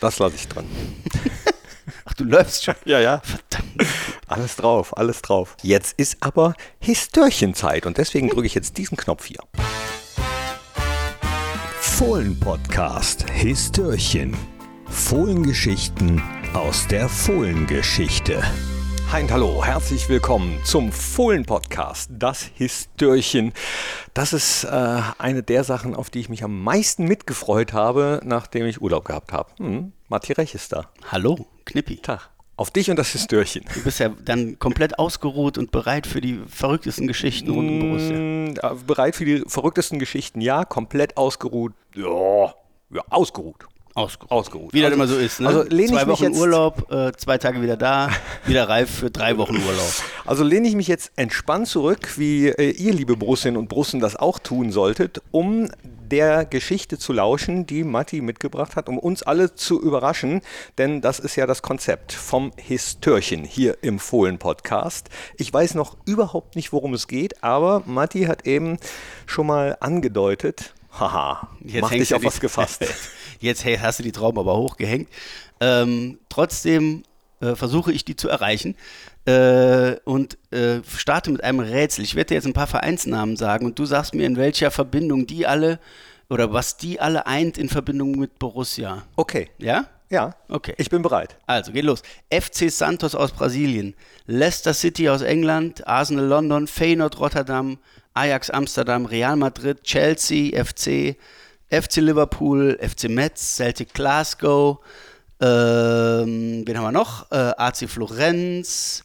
Das 0.00 0.18
lasse 0.18 0.36
ich 0.36 0.48
dran. 0.48 0.64
Ach, 2.04 2.14
du 2.14 2.24
läufst 2.24 2.64
schon. 2.64 2.74
Ja, 2.84 3.00
ja. 3.00 3.20
Verdammt. 3.24 3.86
Alles 4.26 4.56
drauf, 4.56 4.96
alles 4.96 5.22
drauf. 5.22 5.56
Jetzt 5.62 5.98
ist 5.98 6.18
aber 6.20 6.54
Histörchenzeit 6.80 7.86
und 7.86 7.98
deswegen 7.98 8.28
drücke 8.28 8.46
ich 8.46 8.54
jetzt 8.54 8.76
diesen 8.76 8.96
Knopf 8.96 9.24
hier. 9.26 9.40
Fohlen-Podcast 11.80 13.26
Histörchen. 13.30 14.36
Fohlengeschichten 14.86 16.22
aus 16.54 16.86
der 16.86 17.08
Fohlengeschichte. 17.08 18.42
Und 19.10 19.32
hallo, 19.32 19.64
herzlich 19.64 20.08
willkommen 20.08 20.60
zum 20.64 20.92
Fohlen-Podcast, 20.92 22.10
das 22.12 22.50
Histörchen. 22.54 23.52
Das 24.14 24.32
ist 24.32 24.64
äh, 24.64 25.00
eine 25.18 25.42
der 25.42 25.64
Sachen, 25.64 25.96
auf 25.96 26.10
die 26.10 26.20
ich 26.20 26.28
mich 26.28 26.44
am 26.44 26.62
meisten 26.62 27.04
mitgefreut 27.04 27.72
habe, 27.72 28.20
nachdem 28.22 28.66
ich 28.66 28.80
Urlaub 28.80 29.06
gehabt 29.06 29.32
habe. 29.32 29.50
Hm, 29.56 29.92
Matti 30.08 30.34
Rech 30.34 30.54
ist 30.54 30.72
da. 30.72 30.90
Hallo, 31.10 31.46
Knippi. 31.64 31.96
Tag. 31.96 32.30
Auf 32.56 32.70
dich 32.70 32.90
und 32.90 32.96
das 32.96 33.10
Histörchen. 33.10 33.64
Du 33.74 33.82
bist 33.82 33.98
ja 33.98 34.10
dann 34.24 34.58
komplett 34.58 34.98
ausgeruht 34.98 35.58
und 35.58 35.72
bereit 35.72 36.06
für 36.06 36.20
die 36.20 36.40
verrücktesten 36.46 37.06
Geschichten 37.06 37.50
rund 37.50 37.70
um 37.70 37.78
Borussia. 37.80 38.16
Mm, 38.16 38.54
äh, 38.62 38.84
bereit 38.86 39.16
für 39.16 39.24
die 39.24 39.42
verrücktesten 39.46 39.98
Geschichten? 39.98 40.40
Ja, 40.40 40.64
komplett 40.64 41.16
ausgeruht. 41.16 41.72
Ja, 41.94 42.54
ja 42.90 43.02
ausgeruht. 43.10 43.66
Ausgeruht. 43.98 44.30
Ausgeruht. 44.30 44.72
Wie 44.72 44.80
das 44.80 44.92
Also- 44.92 44.94
immer 44.96 45.06
so 45.08 45.16
ist, 45.18 45.40
ne? 45.40 45.48
also 45.48 45.62
lehne 45.64 45.88
zwei 45.88 46.00
ich 46.02 46.06
mich 46.06 46.20
Wochen 46.20 46.24
jetzt- 46.32 46.38
Urlaub, 46.40 46.92
äh, 46.92 47.12
zwei 47.16 47.36
Tage 47.38 47.60
wieder 47.62 47.76
da, 47.76 48.08
wieder 48.46 48.68
reif 48.68 48.90
für 49.00 49.10
drei 49.10 49.36
Wochen 49.38 49.56
Urlaub. 49.56 49.92
Also 50.24 50.44
lehne 50.44 50.68
ich 50.68 50.74
mich 50.76 50.86
jetzt 50.88 51.10
entspannt 51.16 51.66
zurück, 51.68 52.16
wie 52.16 52.48
äh, 52.48 52.70
ihr, 52.70 52.92
liebe 52.94 53.16
Brussinnen 53.16 53.56
und 53.58 53.68
Brussen, 53.68 54.00
das 54.00 54.16
auch 54.16 54.38
tun 54.38 54.70
solltet, 54.72 55.20
um 55.32 55.68
der 56.10 56.46
Geschichte 56.46 56.96
zu 56.98 57.12
lauschen, 57.12 57.66
die 57.66 57.84
Matti 57.84 58.22
mitgebracht 58.22 58.76
hat, 58.76 58.88
um 58.88 58.98
uns 58.98 59.22
alle 59.22 59.54
zu 59.54 59.78
überraschen, 59.82 60.40
denn 60.78 61.02
das 61.02 61.18
ist 61.18 61.36
ja 61.36 61.46
das 61.46 61.60
Konzept 61.60 62.12
vom 62.14 62.52
Histörchen 62.56 63.44
hier 63.44 63.76
im 63.82 63.98
Fohlen-Podcast. 63.98 65.10
Ich 65.36 65.52
weiß 65.52 65.74
noch 65.74 65.98
überhaupt 66.06 66.56
nicht, 66.56 66.72
worum 66.72 66.94
es 66.94 67.08
geht, 67.08 67.42
aber 67.44 67.82
Matti 67.84 68.22
hat 68.24 68.46
eben 68.46 68.78
schon 69.26 69.48
mal 69.48 69.76
angedeutet, 69.80 70.72
haha, 70.98 71.48
mach 71.60 71.90
hängst 71.90 72.10
dich 72.10 72.14
auf 72.14 72.24
was 72.24 72.40
gefasst. 72.40 72.86
Jetzt 73.40 73.64
hey, 73.64 73.78
hast 73.80 73.98
du 73.98 74.02
die 74.02 74.12
Trauben 74.12 74.38
aber 74.38 74.56
hochgehängt. 74.56 75.08
Ähm, 75.60 76.18
trotzdem 76.28 77.02
äh, 77.40 77.54
versuche 77.54 77.92
ich 77.92 78.04
die 78.04 78.16
zu 78.16 78.28
erreichen 78.28 78.76
äh, 79.26 79.96
und 80.04 80.38
äh, 80.50 80.80
starte 80.96 81.30
mit 81.30 81.42
einem 81.44 81.60
Rätsel. 81.60 82.04
Ich 82.04 82.14
werde 82.14 82.28
dir 82.28 82.34
jetzt 82.34 82.46
ein 82.46 82.52
paar 82.52 82.66
Vereinsnamen 82.66 83.36
sagen 83.36 83.66
und 83.66 83.78
du 83.78 83.84
sagst 83.84 84.14
mir, 84.14 84.26
in 84.26 84.36
welcher 84.36 84.70
Verbindung 84.70 85.26
die 85.26 85.46
alle 85.46 85.78
oder 86.30 86.52
was 86.52 86.76
die 86.76 87.00
alle 87.00 87.26
eint 87.26 87.56
in 87.58 87.68
Verbindung 87.68 88.12
mit 88.12 88.38
Borussia. 88.38 89.04
Okay, 89.16 89.48
Ja? 89.58 89.86
ja, 90.10 90.34
Okay. 90.48 90.74
ich 90.78 90.90
bin 90.90 91.02
bereit. 91.02 91.36
Also, 91.46 91.72
geht 91.72 91.84
los. 91.84 92.02
FC 92.30 92.70
Santos 92.70 93.14
aus 93.14 93.30
Brasilien, 93.32 93.94
Leicester 94.26 94.74
City 94.74 95.08
aus 95.08 95.22
England, 95.22 95.86
Arsenal 95.86 96.26
London, 96.26 96.66
Feyenoord 96.66 97.18
Rotterdam, 97.20 97.78
Ajax 98.14 98.50
Amsterdam, 98.50 99.06
Real 99.06 99.36
Madrid, 99.36 99.82
Chelsea, 99.84 100.50
FC, 100.62 101.16
FC 101.70 101.96
Liverpool, 101.96 102.78
FC 102.80 103.08
Metz, 103.08 103.56
Celtic 103.56 103.92
Glasgow, 103.92 104.78
ähm, 105.40 106.64
wen 106.66 106.76
haben 106.76 106.84
wir 106.84 106.92
noch? 106.92 107.30
Äh, 107.30 107.52
AC 107.56 107.88
Florenz, 107.88 109.04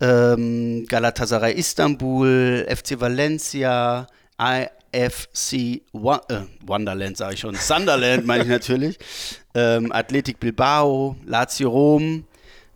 ähm, 0.00 0.86
Galatasaray 0.88 1.52
Istanbul, 1.54 2.66
FC 2.68 2.98
Valencia, 2.98 4.06
IFC 4.38 5.82
Wo 5.92 6.14
äh, 6.14 6.42
Wonderland, 6.64 7.16
sage 7.16 7.34
ich 7.34 7.40
schon, 7.40 7.54
Sunderland 7.54 8.24
meine 8.26 8.44
ich 8.44 8.48
natürlich, 8.48 8.98
ähm, 9.54 9.92
Athletic 9.92 10.40
Bilbao, 10.40 11.16
Lazio 11.26 11.68
Rom 11.68 12.24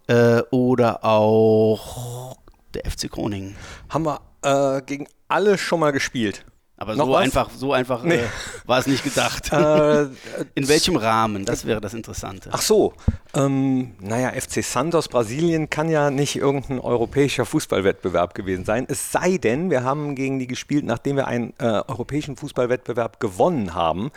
äh, 0.07 0.43
oder 0.51 1.03
auch 1.05 2.37
der 2.75 2.91
FC 2.91 3.11
Groningen. 3.11 3.57
Haben 3.89 4.05
wir 4.05 4.21
äh, 4.43 4.83
gegen 4.83 5.09
alle 5.29 5.57
schon 5.57 5.81
mal 5.81 5.93
gespielt. 5.93 6.45
Aber 6.81 6.95
Noch 6.95 7.07
so 7.07 7.13
was? 7.13 7.23
einfach, 7.25 7.51
so 7.51 7.73
einfach 7.73 8.05
Nee. 8.05 8.15
äh, 8.15 8.25
war 8.65 8.79
es 8.79 8.87
nicht 8.87 9.03
gedacht. 9.05 9.51
Äh, 9.59 10.03
In 10.55 10.69
welchem 10.69 10.95
Rahmen? 10.97 11.45
Das 11.45 11.65
wäre 11.67 11.81
das 11.81 11.93
Interessante. 11.93 12.51
Ach 12.53 12.63
so, 12.63 12.95
ähm, 13.35 13.95
naja, 14.01 14.31
FC 14.31 14.63
Santos 14.63 15.09
Brasilien 15.09 15.69
kann 15.71 15.91
ja 15.91 16.11
nicht 16.11 16.37
irgendein 16.37 16.79
europäischer 16.79 17.45
Fußballwettbewerb 17.45 18.35
gewesen 18.35 18.65
sein. 18.65 18.87
Es 18.89 19.11
sei 19.11 19.39
denn, 19.39 19.71
wir 19.71 19.83
haben 19.83 20.15
gegen 20.15 20.39
die 20.39 20.47
gespielt, 20.47 20.85
nachdem 20.85 21.17
wir 21.17 21.27
einen 21.27 21.53
äh, 21.59 21.65
europäischen 21.65 22.37
Fußballwettbewerb 22.37 23.19
gewonnen 23.19 23.75
haben. 23.75 24.11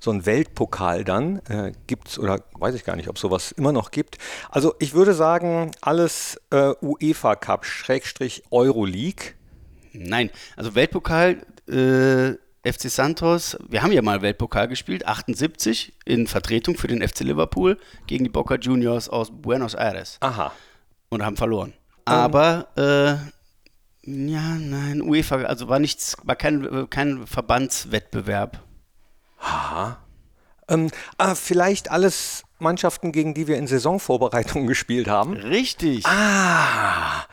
So 0.00 0.10
ein 0.10 0.26
Weltpokal 0.26 1.04
dann 1.04 1.38
äh, 1.48 1.72
gibt's 1.86 2.18
oder 2.18 2.40
weiß 2.58 2.74
ich 2.74 2.84
gar 2.84 2.96
nicht, 2.96 3.08
ob 3.08 3.18
sowas 3.18 3.52
immer 3.52 3.72
noch 3.72 3.90
gibt. 3.90 4.18
Also 4.50 4.74
ich 4.80 4.92
würde 4.92 5.14
sagen, 5.14 5.70
alles 5.80 6.38
äh, 6.50 6.74
UEFA 6.82 7.36
Cup 7.36 7.64
Schrägstrich 7.64 8.42
Euroleague. 8.50 9.32
Nein, 9.94 10.30
also 10.56 10.74
Weltpokal, 10.74 11.38
äh, 11.68 12.32
FC 12.64 12.90
Santos, 12.90 13.56
wir 13.68 13.82
haben 13.82 13.92
ja 13.92 14.02
mal 14.02 14.22
Weltpokal 14.22 14.68
gespielt, 14.68 15.06
78 15.06 15.94
in 16.04 16.26
Vertretung 16.26 16.76
für 16.76 16.86
den 16.86 17.06
FC 17.06 17.20
Liverpool 17.20 17.78
gegen 18.06 18.24
die 18.24 18.30
Boca 18.30 18.54
Juniors 18.54 19.08
aus 19.08 19.30
Buenos 19.32 19.74
Aires 19.74 20.18
Aha. 20.20 20.52
und 21.08 21.24
haben 21.24 21.36
verloren. 21.36 21.72
Aber 22.04 22.68
äh, 22.76 24.10
ja, 24.10 24.54
nein, 24.58 25.02
UEFA, 25.02 25.42
also 25.42 25.68
war 25.68 25.78
nichts, 25.78 26.16
war 26.22 26.36
kein, 26.36 26.88
kein 26.90 27.26
Verbandswettbewerb. 27.26 28.60
Ähm, 30.68 30.90
ah, 31.18 31.34
vielleicht 31.34 31.90
alles 31.90 32.44
Mannschaften, 32.58 33.12
gegen 33.12 33.34
die 33.34 33.46
wir 33.46 33.58
in 33.58 33.66
Saisonvorbereitungen 33.66 34.66
gespielt 34.68 35.08
haben. 35.08 35.34
Richtig. 35.34 36.06
Ah, 36.06 37.26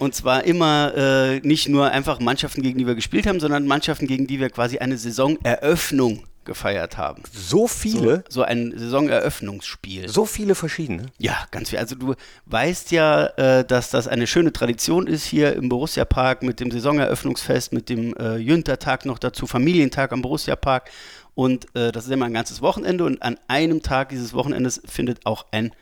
Und 0.00 0.14
zwar 0.14 0.44
immer 0.44 0.94
äh, 0.96 1.40
nicht 1.40 1.68
nur 1.68 1.90
einfach 1.90 2.20
Mannschaften, 2.20 2.62
gegen 2.62 2.78
die 2.78 2.86
wir 2.86 2.94
gespielt 2.94 3.26
haben, 3.26 3.38
sondern 3.38 3.66
Mannschaften, 3.66 4.06
gegen 4.06 4.26
die 4.26 4.40
wir 4.40 4.48
quasi 4.48 4.78
eine 4.78 4.96
Saisoneröffnung 4.96 6.24
gefeiert 6.46 6.96
haben. 6.96 7.22
so 7.30 7.68
viele, 7.68 8.24
So 8.30 8.42
ein 8.42 8.72
Saisoneröffnungsspiel. 8.74 10.08
so 10.08 10.24
viele 10.24 10.54
verschiedene. 10.54 11.06
Ja, 11.18 11.46
ganz 11.50 11.68
viel. 11.68 11.78
Also 11.78 11.96
du 11.96 12.14
weißt 12.46 12.92
ja, 12.92 13.26
äh, 13.36 13.64
dass 13.64 13.90
das 13.90 14.08
eine 14.08 14.26
schöne 14.26 14.52
Tradition 14.52 15.06
ist 15.06 15.24
hier 15.26 15.54
im 15.54 15.68
Borussia 15.68 16.06
Park 16.06 16.42
mit 16.42 16.60
dem 16.60 16.70
Saisoneröffnungsfest, 16.70 17.74
mit 17.74 17.90
dem 17.90 18.16
äh, 18.16 18.36
Jüntertag 18.36 19.04
noch 19.04 19.18
dazu, 19.18 19.46
Familientag 19.46 20.12
am 20.12 20.22
Borussia 20.22 20.56
Park. 20.56 20.90
Und 21.34 21.66
äh, 21.76 21.92
das 21.92 22.06
ist 22.06 22.10
immer 22.10 22.24
ein 22.24 22.34
ganzes 22.34 22.62
Wochenende 22.62 23.04
und 23.04 23.22
an 23.22 23.38
einem 23.46 23.82
Tag 23.82 24.08
dieses 24.08 24.32
Wochenendes 24.32 24.80
findet 24.86 25.26
auch 25.26 25.44
ein 25.52 25.72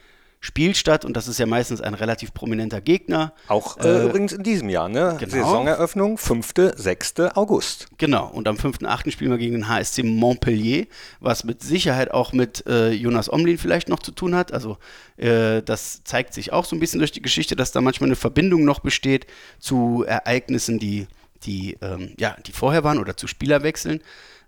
Spiel 0.41 0.77
statt 0.77 1.05
und 1.05 1.17
das 1.17 1.27
ist 1.27 1.39
ja 1.39 1.47
meistens 1.47 1.81
ein 1.81 1.95
relativ 1.95 2.33
prominenter 2.33 2.81
Gegner. 2.81 3.33
Auch 3.49 3.77
äh, 3.79 4.05
übrigens 4.05 4.33
in 4.33 4.45
diesem 4.45 4.69
Jahr, 4.69 4.89
ne? 4.89 5.17
genau. 5.19 5.33
Saisoneröffnung 5.33 6.17
5., 6.17 6.53
6. 6.77 7.15
August. 7.35 7.89
Genau, 7.99 8.29
und 8.29 8.47
am 8.47 8.55
5.8. 8.55 9.11
spielen 9.11 9.33
wir 9.33 9.39
gegen 9.39 9.55
den 9.55 9.69
HSC 9.69 10.05
Montpellier, 10.05 10.87
was 11.19 11.43
mit 11.43 11.63
Sicherheit 11.63 12.13
auch 12.13 12.33
mit 12.33 12.65
äh, 12.69 12.91
Jonas 12.93 13.33
Omlin 13.33 13.59
vielleicht 13.59 13.89
noch 13.89 13.99
zu 13.99 14.13
tun 14.13 14.37
hat. 14.37 14.53
Also 14.53 14.79
äh, 15.17 15.61
das 15.63 16.05
zeigt 16.05 16.35
sich 16.35 16.53
auch 16.53 16.65
so 16.65 16.77
ein 16.77 16.81
bisschen 16.81 17.01
durch 17.01 17.13
die 17.13 17.23
Geschichte, 17.23 17.57
dass 17.57 17.73
da 17.73 17.81
manchmal 17.81 18.09
eine 18.09 18.17
Verbindung 18.17 18.65
noch 18.65 18.79
besteht 18.79 19.27
zu 19.59 20.05
Ereignissen, 20.07 20.79
die, 20.79 21.09
die, 21.43 21.77
ähm, 21.83 22.15
ja, 22.17 22.37
die 22.47 22.53
vorher 22.53 22.85
waren 22.85 22.99
oder 22.99 23.17
zu 23.17 23.27
Spielerwechseln. 23.27 24.01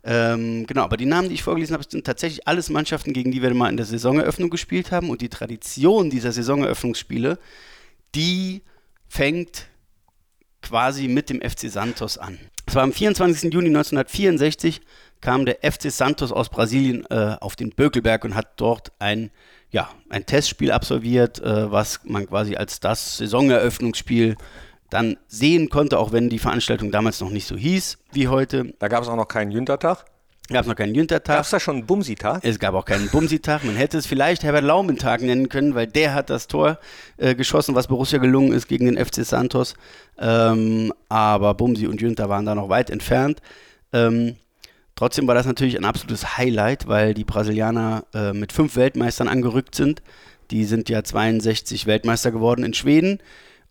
Ähm, 0.02 0.66
genau, 0.66 0.82
aber 0.82 0.96
die 0.96 1.06
Namen, 1.06 1.28
die 1.28 1.34
ich 1.34 1.42
vorgelesen 1.42 1.74
habe, 1.74 1.84
sind 1.88 2.06
tatsächlich 2.06 2.48
alles 2.48 2.70
Mannschaften, 2.70 3.12
gegen 3.12 3.30
die 3.30 3.42
wir 3.42 3.52
mal 3.54 3.68
in 3.68 3.76
der 3.76 3.86
Saisoneröffnung 3.86 4.50
gespielt 4.50 4.92
haben. 4.92 5.10
Und 5.10 5.20
die 5.20 5.28
Tradition 5.28 6.10
dieser 6.10 6.32
Saisoneröffnungsspiele, 6.32 7.38
die 8.14 8.62
fängt 9.08 9.66
quasi 10.62 11.08
mit 11.08 11.30
dem 11.30 11.40
FC 11.40 11.70
Santos 11.70 12.18
an. 12.18 12.38
Es 12.66 12.74
war 12.74 12.82
am 12.82 12.92
24. 12.92 13.52
Juni 13.52 13.68
1964 13.68 14.80
kam 15.20 15.44
der 15.44 15.58
FC 15.62 15.90
Santos 15.90 16.32
aus 16.32 16.48
Brasilien 16.48 17.04
äh, 17.10 17.36
auf 17.40 17.56
den 17.56 17.70
Bökelberg 17.70 18.24
und 18.24 18.34
hat 18.34 18.52
dort 18.56 18.92
ein, 18.98 19.30
ja, 19.70 19.90
ein 20.08 20.24
Testspiel 20.24 20.70
absolviert, 20.70 21.40
äh, 21.40 21.70
was 21.70 22.00
man 22.04 22.26
quasi 22.26 22.56
als 22.56 22.80
das 22.80 23.18
Saisoneröffnungsspiel 23.18 24.36
dann 24.90 25.16
sehen 25.28 25.68
konnte, 25.68 25.98
auch 25.98 26.12
wenn 26.12 26.28
die 26.28 26.38
Veranstaltung 26.38 26.90
damals 26.90 27.20
noch 27.20 27.30
nicht 27.30 27.46
so 27.46 27.56
hieß 27.56 27.98
wie 28.12 28.28
heute. 28.28 28.74
Da 28.78 28.88
gab 28.88 29.02
es 29.02 29.08
auch 29.08 29.16
noch 29.16 29.28
keinen 29.28 29.52
Jüntertag. 29.52 30.04
Gab 30.50 30.62
es 30.62 30.68
noch 30.68 30.74
keinen 30.74 30.88
Gab 30.88 30.96
Jüntertag. 30.96 31.40
es 31.40 31.50
da 31.50 31.60
schon 31.60 31.76
einen 31.76 31.86
Bumsi-Tag? 31.86 32.40
Es 32.44 32.58
gab 32.58 32.74
auch 32.74 32.84
keinen 32.84 33.08
Bumsi-Tag. 33.08 33.64
Man 33.64 33.76
hätte 33.76 33.98
es 33.98 34.06
vielleicht 34.06 34.42
Herbert 34.42 34.64
Laumentag 34.64 35.22
nennen 35.22 35.48
können, 35.48 35.76
weil 35.76 35.86
der 35.86 36.12
hat 36.12 36.28
das 36.28 36.48
Tor 36.48 36.80
äh, 37.18 37.36
geschossen, 37.36 37.76
was 37.76 37.86
Borussia 37.86 38.18
gelungen 38.18 38.52
ist 38.52 38.66
gegen 38.66 38.86
den 38.86 39.04
FC 39.04 39.24
Santos. 39.24 39.74
Ähm, 40.18 40.92
aber 41.08 41.54
Bumsi 41.54 41.86
und 41.86 42.00
Jünter 42.00 42.28
waren 42.28 42.46
da 42.46 42.56
noch 42.56 42.68
weit 42.68 42.90
entfernt. 42.90 43.40
Ähm, 43.92 44.34
trotzdem 44.96 45.28
war 45.28 45.36
das 45.36 45.46
natürlich 45.46 45.78
ein 45.78 45.84
absolutes 45.84 46.36
Highlight, 46.36 46.88
weil 46.88 47.14
die 47.14 47.24
Brasilianer 47.24 48.04
äh, 48.12 48.32
mit 48.32 48.52
fünf 48.52 48.74
Weltmeistern 48.74 49.28
angerückt 49.28 49.76
sind. 49.76 50.02
Die 50.50 50.64
sind 50.64 50.88
ja 50.88 51.04
62 51.04 51.86
Weltmeister 51.86 52.32
geworden 52.32 52.64
in 52.64 52.74
Schweden. 52.74 53.20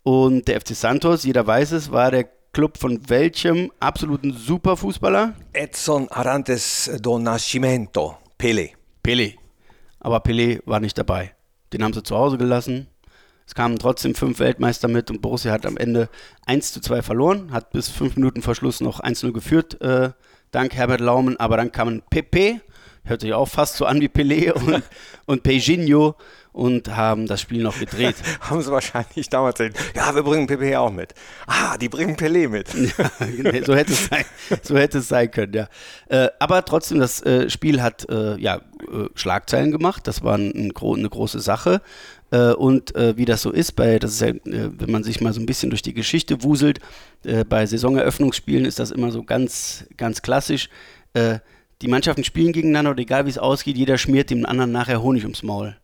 Und 0.02 0.48
der 0.48 0.60
FC 0.60 0.74
Santos, 0.74 1.24
jeder 1.24 1.46
weiß 1.46 1.72
es, 1.72 1.90
war 1.92 2.10
der 2.10 2.24
Club 2.52 2.78
von 2.78 3.00
welchem 3.08 3.70
absoluten 3.80 4.32
Superfußballer? 4.32 5.34
Edson 5.52 6.08
Arantes 6.08 6.90
do 7.00 7.18
Nascimento. 7.18 8.16
Pele. 8.38 8.70
Pele. 9.02 9.34
aber 10.00 10.18
Pelé 10.18 10.60
war 10.64 10.80
nicht 10.80 10.98
dabei. 10.98 11.34
Den 11.72 11.84
haben 11.84 11.92
sie 11.92 12.02
zu 12.02 12.16
Hause 12.16 12.38
gelassen. 12.38 12.88
Es 13.46 13.54
kamen 13.54 13.78
trotzdem 13.78 14.14
fünf 14.14 14.38
Weltmeister 14.38 14.88
mit 14.88 15.10
und 15.10 15.20
Borussia 15.20 15.52
hat 15.52 15.66
am 15.66 15.76
Ende 15.76 16.08
1 16.46 16.72
zu 16.72 16.80
2 16.80 17.02
verloren, 17.02 17.52
hat 17.52 17.70
bis 17.70 17.88
fünf 17.88 18.16
Minuten 18.16 18.42
vor 18.42 18.54
Schluss 18.54 18.80
noch 18.80 19.00
1-0 19.00 19.32
geführt, 19.32 19.80
äh, 19.80 20.10
dank 20.52 20.74
Herbert 20.74 21.00
Laumann, 21.00 21.36
aber 21.36 21.56
dann 21.56 21.72
kamen 21.72 22.02
Pepe, 22.10 22.60
hört 23.04 23.20
sich 23.20 23.32
auch 23.32 23.48
fast 23.48 23.76
so 23.76 23.86
an 23.86 24.00
wie 24.00 24.08
Pelé 24.08 24.52
und, 24.66 24.82
und 25.26 25.42
Pejinho 25.42 26.16
und 26.52 26.94
haben 26.94 27.26
das 27.26 27.40
Spiel 27.40 27.62
noch 27.62 27.78
gedreht. 27.78 28.16
haben 28.40 28.60
sie 28.62 28.70
wahrscheinlich 28.70 29.28
damals 29.28 29.58
gesagt, 29.58 29.78
ja, 29.94 30.14
wir 30.14 30.22
bringen 30.22 30.46
Pepe 30.46 30.78
auch 30.78 30.90
mit. 30.90 31.14
Ah, 31.46 31.76
die 31.78 31.88
bringen 31.88 32.16
Pelé 32.16 32.48
mit. 32.48 32.68
ja, 32.98 33.64
so, 33.64 33.74
hätte 33.74 33.92
es 33.92 34.06
sein, 34.06 34.24
so 34.62 34.76
hätte 34.76 34.98
es 34.98 35.08
sein 35.08 35.30
können, 35.30 35.54
ja. 35.54 35.68
Äh, 36.08 36.28
aber 36.38 36.64
trotzdem, 36.64 36.98
das 36.98 37.22
äh, 37.22 37.48
Spiel 37.50 37.82
hat 37.82 38.08
äh, 38.08 38.36
ja, 38.36 38.56
äh, 38.56 39.06
Schlagzeilen 39.14 39.70
gemacht. 39.70 40.06
Das 40.06 40.22
war 40.22 40.36
ein, 40.36 40.52
ein, 40.54 40.72
eine 40.76 41.08
große 41.08 41.40
Sache. 41.40 41.82
Äh, 42.32 42.52
und 42.52 42.94
äh, 42.96 43.16
wie 43.16 43.24
das 43.24 43.42
so 43.42 43.50
ist, 43.50 43.72
bei, 43.72 43.98
das 43.98 44.12
ist 44.12 44.20
ja, 44.20 44.32
wenn 44.44 44.90
man 44.90 45.04
sich 45.04 45.20
mal 45.20 45.32
so 45.32 45.40
ein 45.40 45.46
bisschen 45.46 45.70
durch 45.70 45.82
die 45.82 45.94
Geschichte 45.94 46.42
wuselt, 46.42 46.80
bei 47.50 47.66
Saisoneröffnungsspielen 47.66 48.64
ist 48.64 48.78
das 48.78 48.90
immer 48.90 49.10
so 49.10 49.22
ganz, 49.22 49.84
ganz 49.98 50.22
klassisch. 50.22 50.70
Die 51.82 51.88
Mannschaften 51.88 52.24
spielen 52.24 52.52
gegeneinander 52.52 52.92
und 52.92 53.00
egal 53.00 53.26
wie 53.26 53.30
es 53.30 53.38
ausgeht, 53.38 53.76
jeder 53.76 53.98
schmiert 53.98 54.30
dem 54.30 54.46
anderen 54.46 54.72
nachher 54.72 55.02
Honig 55.02 55.24
ums 55.24 55.42
Maul 55.42 55.76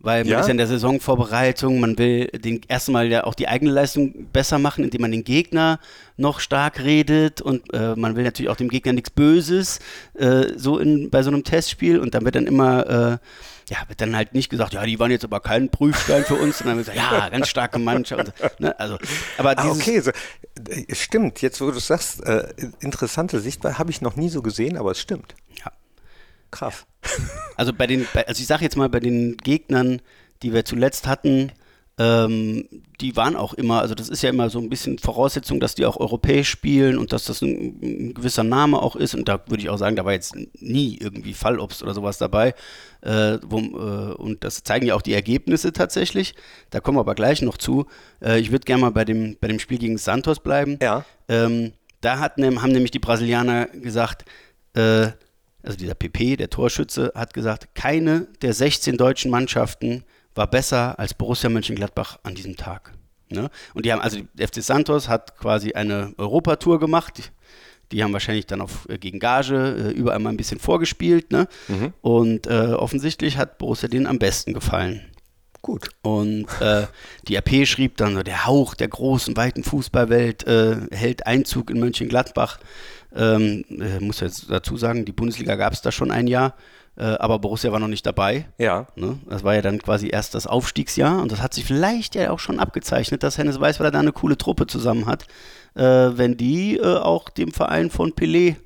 weil 0.00 0.24
man 0.24 0.32
ja? 0.32 0.40
ist 0.40 0.46
ja 0.46 0.52
in 0.52 0.56
der 0.56 0.66
Saisonvorbereitung, 0.66 1.78
man 1.78 1.98
will 1.98 2.26
den 2.28 2.62
ersten 2.68 2.92
Mal 2.92 3.08
ja 3.08 3.24
auch 3.24 3.34
die 3.34 3.48
eigene 3.48 3.70
Leistung 3.70 4.28
besser 4.32 4.58
machen, 4.58 4.82
indem 4.82 5.02
man 5.02 5.12
den 5.12 5.24
Gegner 5.24 5.78
noch 6.16 6.40
stark 6.40 6.80
redet 6.80 7.42
und 7.42 7.72
äh, 7.74 7.94
man 7.96 8.16
will 8.16 8.24
natürlich 8.24 8.50
auch 8.50 8.56
dem 8.56 8.70
Gegner 8.70 8.94
nichts 8.94 9.10
Böses, 9.10 9.78
äh, 10.14 10.46
so 10.56 10.78
in, 10.78 11.10
bei 11.10 11.22
so 11.22 11.30
einem 11.30 11.44
Testspiel 11.44 11.98
und 11.98 12.14
dann 12.14 12.24
wird 12.24 12.34
dann 12.34 12.46
immer, 12.46 12.86
äh, 12.86 13.18
ja, 13.70 13.78
wird 13.86 14.00
dann 14.00 14.16
halt 14.16 14.34
nicht 14.34 14.50
gesagt, 14.50 14.74
ja, 14.74 14.84
die 14.84 14.98
waren 14.98 15.12
jetzt 15.12 15.24
aber 15.24 15.38
kein 15.38 15.70
Prüfstein 15.70 16.24
für 16.24 16.34
uns, 16.34 16.58
sondern 16.58 16.78
wird 16.78 16.88
gesagt, 16.88 17.12
ja, 17.12 17.28
ganz 17.28 17.48
starke 17.48 17.78
Mannschaft. 17.78 18.32
ne? 18.60 18.78
also, 18.80 18.98
aber 19.38 19.56
ah, 19.56 19.70
okay, 19.70 20.00
so, 20.00 20.10
äh, 20.10 20.92
stimmt, 20.92 21.40
jetzt 21.40 21.60
wo 21.60 21.70
du 21.70 21.78
sagst, 21.78 22.24
äh, 22.24 22.52
interessante 22.80 23.38
Sichtweise, 23.38 23.78
habe 23.78 23.92
ich 23.92 24.00
noch 24.00 24.16
nie 24.16 24.28
so 24.28 24.42
gesehen, 24.42 24.76
aber 24.76 24.90
es 24.90 25.00
stimmt. 25.00 25.36
Ja. 25.56 25.72
Krass. 26.50 26.84
Also 27.56 27.72
bei 27.72 27.86
den, 27.86 28.08
bei, 28.12 28.26
also 28.26 28.40
ich 28.40 28.46
sage 28.48 28.64
jetzt 28.64 28.76
mal 28.76 28.88
bei 28.88 29.00
den 29.00 29.36
Gegnern, 29.36 30.02
die 30.42 30.52
wir 30.52 30.64
zuletzt 30.64 31.06
hatten, 31.06 31.52
ähm, 32.00 32.66
die 33.02 33.14
waren 33.14 33.36
auch 33.36 33.52
immer, 33.52 33.82
also 33.82 33.94
das 33.94 34.08
ist 34.08 34.22
ja 34.22 34.30
immer 34.30 34.48
so 34.48 34.58
ein 34.58 34.70
bisschen 34.70 34.98
Voraussetzung, 34.98 35.60
dass 35.60 35.74
die 35.74 35.84
auch 35.84 35.98
europäisch 35.98 36.48
spielen 36.48 36.96
und 36.96 37.12
dass 37.12 37.24
das 37.24 37.42
ein, 37.42 37.78
ein 37.82 38.14
gewisser 38.14 38.42
Name 38.42 38.80
auch 38.80 38.96
ist. 38.96 39.14
Und 39.14 39.28
da 39.28 39.38
würde 39.48 39.62
ich 39.62 39.68
auch 39.68 39.76
sagen, 39.76 39.96
da 39.96 40.06
war 40.06 40.14
jetzt 40.14 40.34
nie 40.54 40.96
irgendwie 40.98 41.34
Fallobst 41.34 41.82
oder 41.82 41.92
sowas 41.92 42.16
dabei. 42.16 42.54
Äh, 43.02 43.36
wo, 43.44 43.58
äh, 43.58 44.14
und 44.14 44.44
das 44.44 44.62
zeigen 44.62 44.86
ja 44.86 44.94
auch 44.94 45.02
die 45.02 45.12
Ergebnisse 45.12 45.74
tatsächlich. 45.74 46.34
Da 46.70 46.80
kommen 46.80 46.96
wir 46.96 47.00
aber 47.00 47.14
gleich 47.14 47.42
noch 47.42 47.58
zu. 47.58 47.84
Äh, 48.22 48.40
ich 48.40 48.50
würde 48.50 48.64
gerne 48.64 48.80
mal 48.80 48.92
bei 48.92 49.04
dem, 49.04 49.36
bei 49.38 49.48
dem 49.48 49.58
Spiel 49.58 49.78
gegen 49.78 49.98
Santos 49.98 50.40
bleiben. 50.40 50.78
Ja. 50.80 51.04
Ähm, 51.28 51.72
da 52.00 52.18
hat, 52.18 52.38
haben 52.38 52.72
nämlich 52.72 52.92
die 52.92 52.98
Brasilianer 52.98 53.66
gesagt, 53.66 54.24
äh, 54.72 55.08
also 55.62 55.76
dieser 55.76 55.94
PP, 55.94 56.36
der 56.36 56.48
Torschütze, 56.48 57.12
hat 57.14 57.34
gesagt, 57.34 57.74
keine 57.74 58.26
der 58.40 58.54
16 58.54 58.96
deutschen 58.96 59.30
Mannschaften 59.30 60.04
war 60.40 60.46
besser 60.46 60.98
als 60.98 61.12
Borussia 61.12 61.50
Mönchengladbach 61.50 62.18
an 62.22 62.34
diesem 62.34 62.56
Tag. 62.56 62.94
Ne? 63.28 63.50
Und 63.74 63.84
die 63.84 63.92
haben, 63.92 64.00
also 64.00 64.20
der 64.32 64.48
FC 64.48 64.62
Santos 64.62 65.06
hat 65.06 65.36
quasi 65.36 65.74
eine 65.74 66.14
Europatour 66.16 66.80
gemacht. 66.80 67.18
Die, 67.18 67.24
die 67.92 68.02
haben 68.02 68.14
wahrscheinlich 68.14 68.46
dann 68.46 68.62
auf, 68.62 68.88
äh, 68.88 68.96
gegen 68.96 69.18
Gage 69.18 69.54
äh, 69.54 69.90
überall 69.90 70.18
mal 70.18 70.30
ein 70.30 70.38
bisschen 70.38 70.58
vorgespielt. 70.58 71.30
Ne? 71.30 71.46
Mhm. 71.68 71.92
Und 72.00 72.46
äh, 72.46 72.72
offensichtlich 72.72 73.36
hat 73.36 73.58
Borussia 73.58 73.86
denen 73.86 74.06
am 74.06 74.18
besten 74.18 74.54
gefallen. 74.54 75.02
Gut. 75.60 75.90
Und 76.00 76.46
äh, 76.62 76.86
die 77.28 77.36
RP 77.36 77.66
schrieb 77.66 77.98
dann 77.98 78.14
so, 78.14 78.22
der 78.22 78.46
Hauch 78.46 78.74
der 78.74 78.88
großen, 78.88 79.36
weiten 79.36 79.62
Fußballwelt 79.62 80.46
äh, 80.46 80.76
hält 80.90 81.26
Einzug 81.26 81.68
in 81.68 81.80
Mönchengladbach. 81.80 82.60
Ähm, 83.14 83.66
äh, 83.68 84.00
muss 84.00 84.20
jetzt 84.20 84.50
dazu 84.50 84.78
sagen, 84.78 85.04
die 85.04 85.12
Bundesliga 85.12 85.56
gab 85.56 85.74
es 85.74 85.82
da 85.82 85.92
schon 85.92 86.10
ein 86.10 86.28
Jahr, 86.28 86.54
aber 86.96 87.38
Borussia 87.38 87.72
war 87.72 87.78
noch 87.78 87.88
nicht 87.88 88.04
dabei. 88.04 88.46
Ja. 88.58 88.86
Ne? 88.94 89.18
Das 89.28 89.42
war 89.42 89.54
ja 89.54 89.62
dann 89.62 89.80
quasi 89.80 90.08
erst 90.10 90.34
das 90.34 90.46
Aufstiegsjahr 90.46 91.22
und 91.22 91.32
das 91.32 91.40
hat 91.40 91.54
sich 91.54 91.64
vielleicht 91.64 92.14
ja 92.14 92.30
auch 92.30 92.38
schon 92.38 92.58
abgezeichnet, 92.58 93.22
dass 93.22 93.38
Hennes 93.38 93.58
Weißweiler 93.58 93.90
da 93.90 94.00
eine 94.00 94.12
coole 94.12 94.36
Truppe 94.36 94.66
zusammen 94.66 95.06
hat, 95.06 95.26
äh, 95.76 95.82
wenn 95.82 96.36
die 96.36 96.76
äh, 96.76 96.96
auch 96.96 97.30
dem 97.30 97.52
Verein 97.52 97.90
von 97.90 98.12
Pelé 98.12 98.56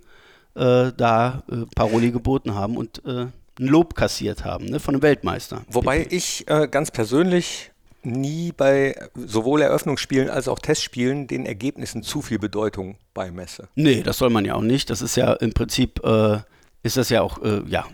äh, 0.55 0.93
da 0.97 1.43
äh, 1.50 1.67
Paroli 1.76 2.11
geboten 2.11 2.55
haben 2.55 2.76
und 2.76 3.03
ein 3.06 3.32
Lob 3.59 3.94
kassiert 3.94 4.44
haben 4.44 4.65
ne, 4.65 4.81
von 4.81 4.94
einem 4.94 5.03
Weltmeister. 5.03 5.62
Wobei 5.69 6.03
Pelé. 6.03 6.12
ich 6.12 6.47
ganz 6.71 6.91
persönlich 6.91 7.71
nie 8.05 8.53
bei 8.53 8.97
sowohl 9.15 9.62
Eröffnungsspielen 9.62 10.31
als 10.31 10.49
auch 10.49 10.59
Testspielen 10.59 11.26
den 11.26 11.47
Ergebnissen 11.47 12.03
zu 12.03 12.23
viel 12.23 12.38
Bedeutung 12.38 12.97
beimesse. 13.12 13.69
Nee, 13.75 14.03
das 14.03 14.19
soll 14.19 14.31
man 14.31 14.44
ja 14.44 14.55
auch 14.55 14.62
nicht. 14.62 14.91
Das 14.91 15.03
ist 15.03 15.17
ja 15.17 15.32
im 15.35 15.53
Prinzip, 15.53 16.05
äh, 16.05 16.38
ist 16.82 16.97
das 16.97 17.09
ja 17.09 17.23
auch 17.23 17.43
äh, 17.43 17.62
ja, 17.67 17.87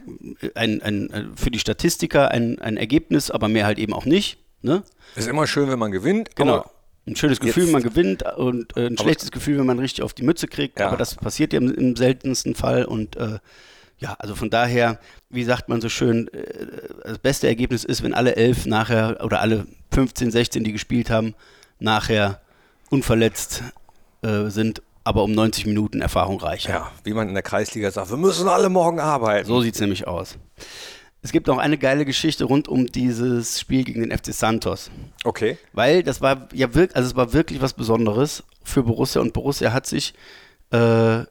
ein, 0.55 0.83
ein, 0.83 1.33
für 1.37 1.51
die 1.51 1.59
Statistiker 1.59 2.31
ein, 2.31 2.59
ein 2.61 2.77
Ergebnis, 2.77 3.31
aber 3.31 3.49
mehr 3.49 3.67
halt 3.67 3.79
eben 3.79 3.93
auch 3.93 4.05
nicht. 4.05 4.39
Ne? 4.63 4.83
Ist 5.17 5.29
immer 5.29 5.47
schön, 5.47 5.69
wenn 5.69 5.79
man 5.79 5.91
gewinnt. 5.91 6.37
Genau. 6.37 6.71
Ein 7.07 7.17
schönes 7.17 7.41
Gefühl, 7.41 7.65
wenn 7.67 7.73
man 7.73 7.83
gewinnt 7.83 8.23
und 8.37 8.77
äh, 8.77 8.87
ein 8.87 8.99
schlechtes 8.99 9.31
Gefühl, 9.31 9.59
wenn 9.59 9.67
man 9.67 9.79
richtig 9.79 10.05
auf 10.05 10.13
die 10.13 10.23
Mütze 10.23 10.47
kriegt. 10.47 10.79
Ja. 10.79 10.89
Aber 10.89 10.97
das 10.97 11.15
passiert 11.15 11.53
ja 11.53 11.59
im, 11.59 11.73
im 11.73 11.97
seltensten 11.97 12.55
Fall 12.55 12.85
und 12.85 13.17
äh, 13.17 13.39
ja, 13.99 14.15
also 14.19 14.35
von 14.35 14.51
daher, 14.51 14.99
wie 15.29 15.45
sagt 15.45 15.69
man 15.69 15.81
so 15.81 15.89
schön, 15.89 16.29
äh, 16.29 16.67
das 17.05 17.19
beste 17.19 17.47
Ergebnis 17.47 17.85
ist, 17.85 18.03
wenn 18.03 18.15
alle 18.15 18.37
elf 18.37 18.67
nachher 18.67 19.19
oder 19.23 19.41
alle 19.41 19.67
15, 19.93 20.31
16, 20.31 20.65
die 20.65 20.73
gespielt 20.73 21.11
haben, 21.11 21.35
nachher 21.79 22.41
unverletzt 22.91 23.63
äh, 24.23 24.49
sind, 24.49 24.83
aber 25.05 25.23
um 25.23 25.33
90 25.33 25.67
Minuten 25.67 26.01
Erfahrung 26.01 26.41
reicher. 26.41 26.71
Ja, 26.71 26.93
wie 27.05 27.13
man 27.13 27.29
in 27.29 27.35
der 27.35 27.43
Kreisliga 27.43 27.91
sagt, 27.91 28.11
wir 28.11 28.17
müssen 28.17 28.49
alle 28.49 28.69
morgen 28.69 29.01
arbeiten. 29.01 29.49
So 29.49 29.61
sieht 29.61 29.75
es 29.75 29.81
nämlich 29.81 30.07
aus. 30.07 30.37
Es 31.23 31.33
gibt 31.33 31.49
noch 31.49 31.59
eine 31.59 31.77
geile 31.77 32.07
Geschichte 32.07 32.45
rund 32.45 32.67
um 32.67 32.87
dieses 32.87 33.61
Spiel 33.61 33.85
gegen 33.85 34.01
den 34.01 34.17
FC 34.17 34.33
Santos. 34.33 34.91
Okay. 35.25 35.59
Weil 35.73 36.03
das 36.03 36.23
war 36.23 36.49
ja 36.55 36.75
wirklich, 36.75 36.97
also 36.97 37.11
es 37.11 37.17
war 37.17 37.33
wirklich 37.33 37.61
was 37.61 37.75
Besonderes 37.75 38.43
für 38.63 38.83
Borussia 38.83 39.21
und 39.21 39.33
Borussia 39.35 39.73
hat 39.73 39.87
sich 39.87 40.15
äh, 40.71 41.25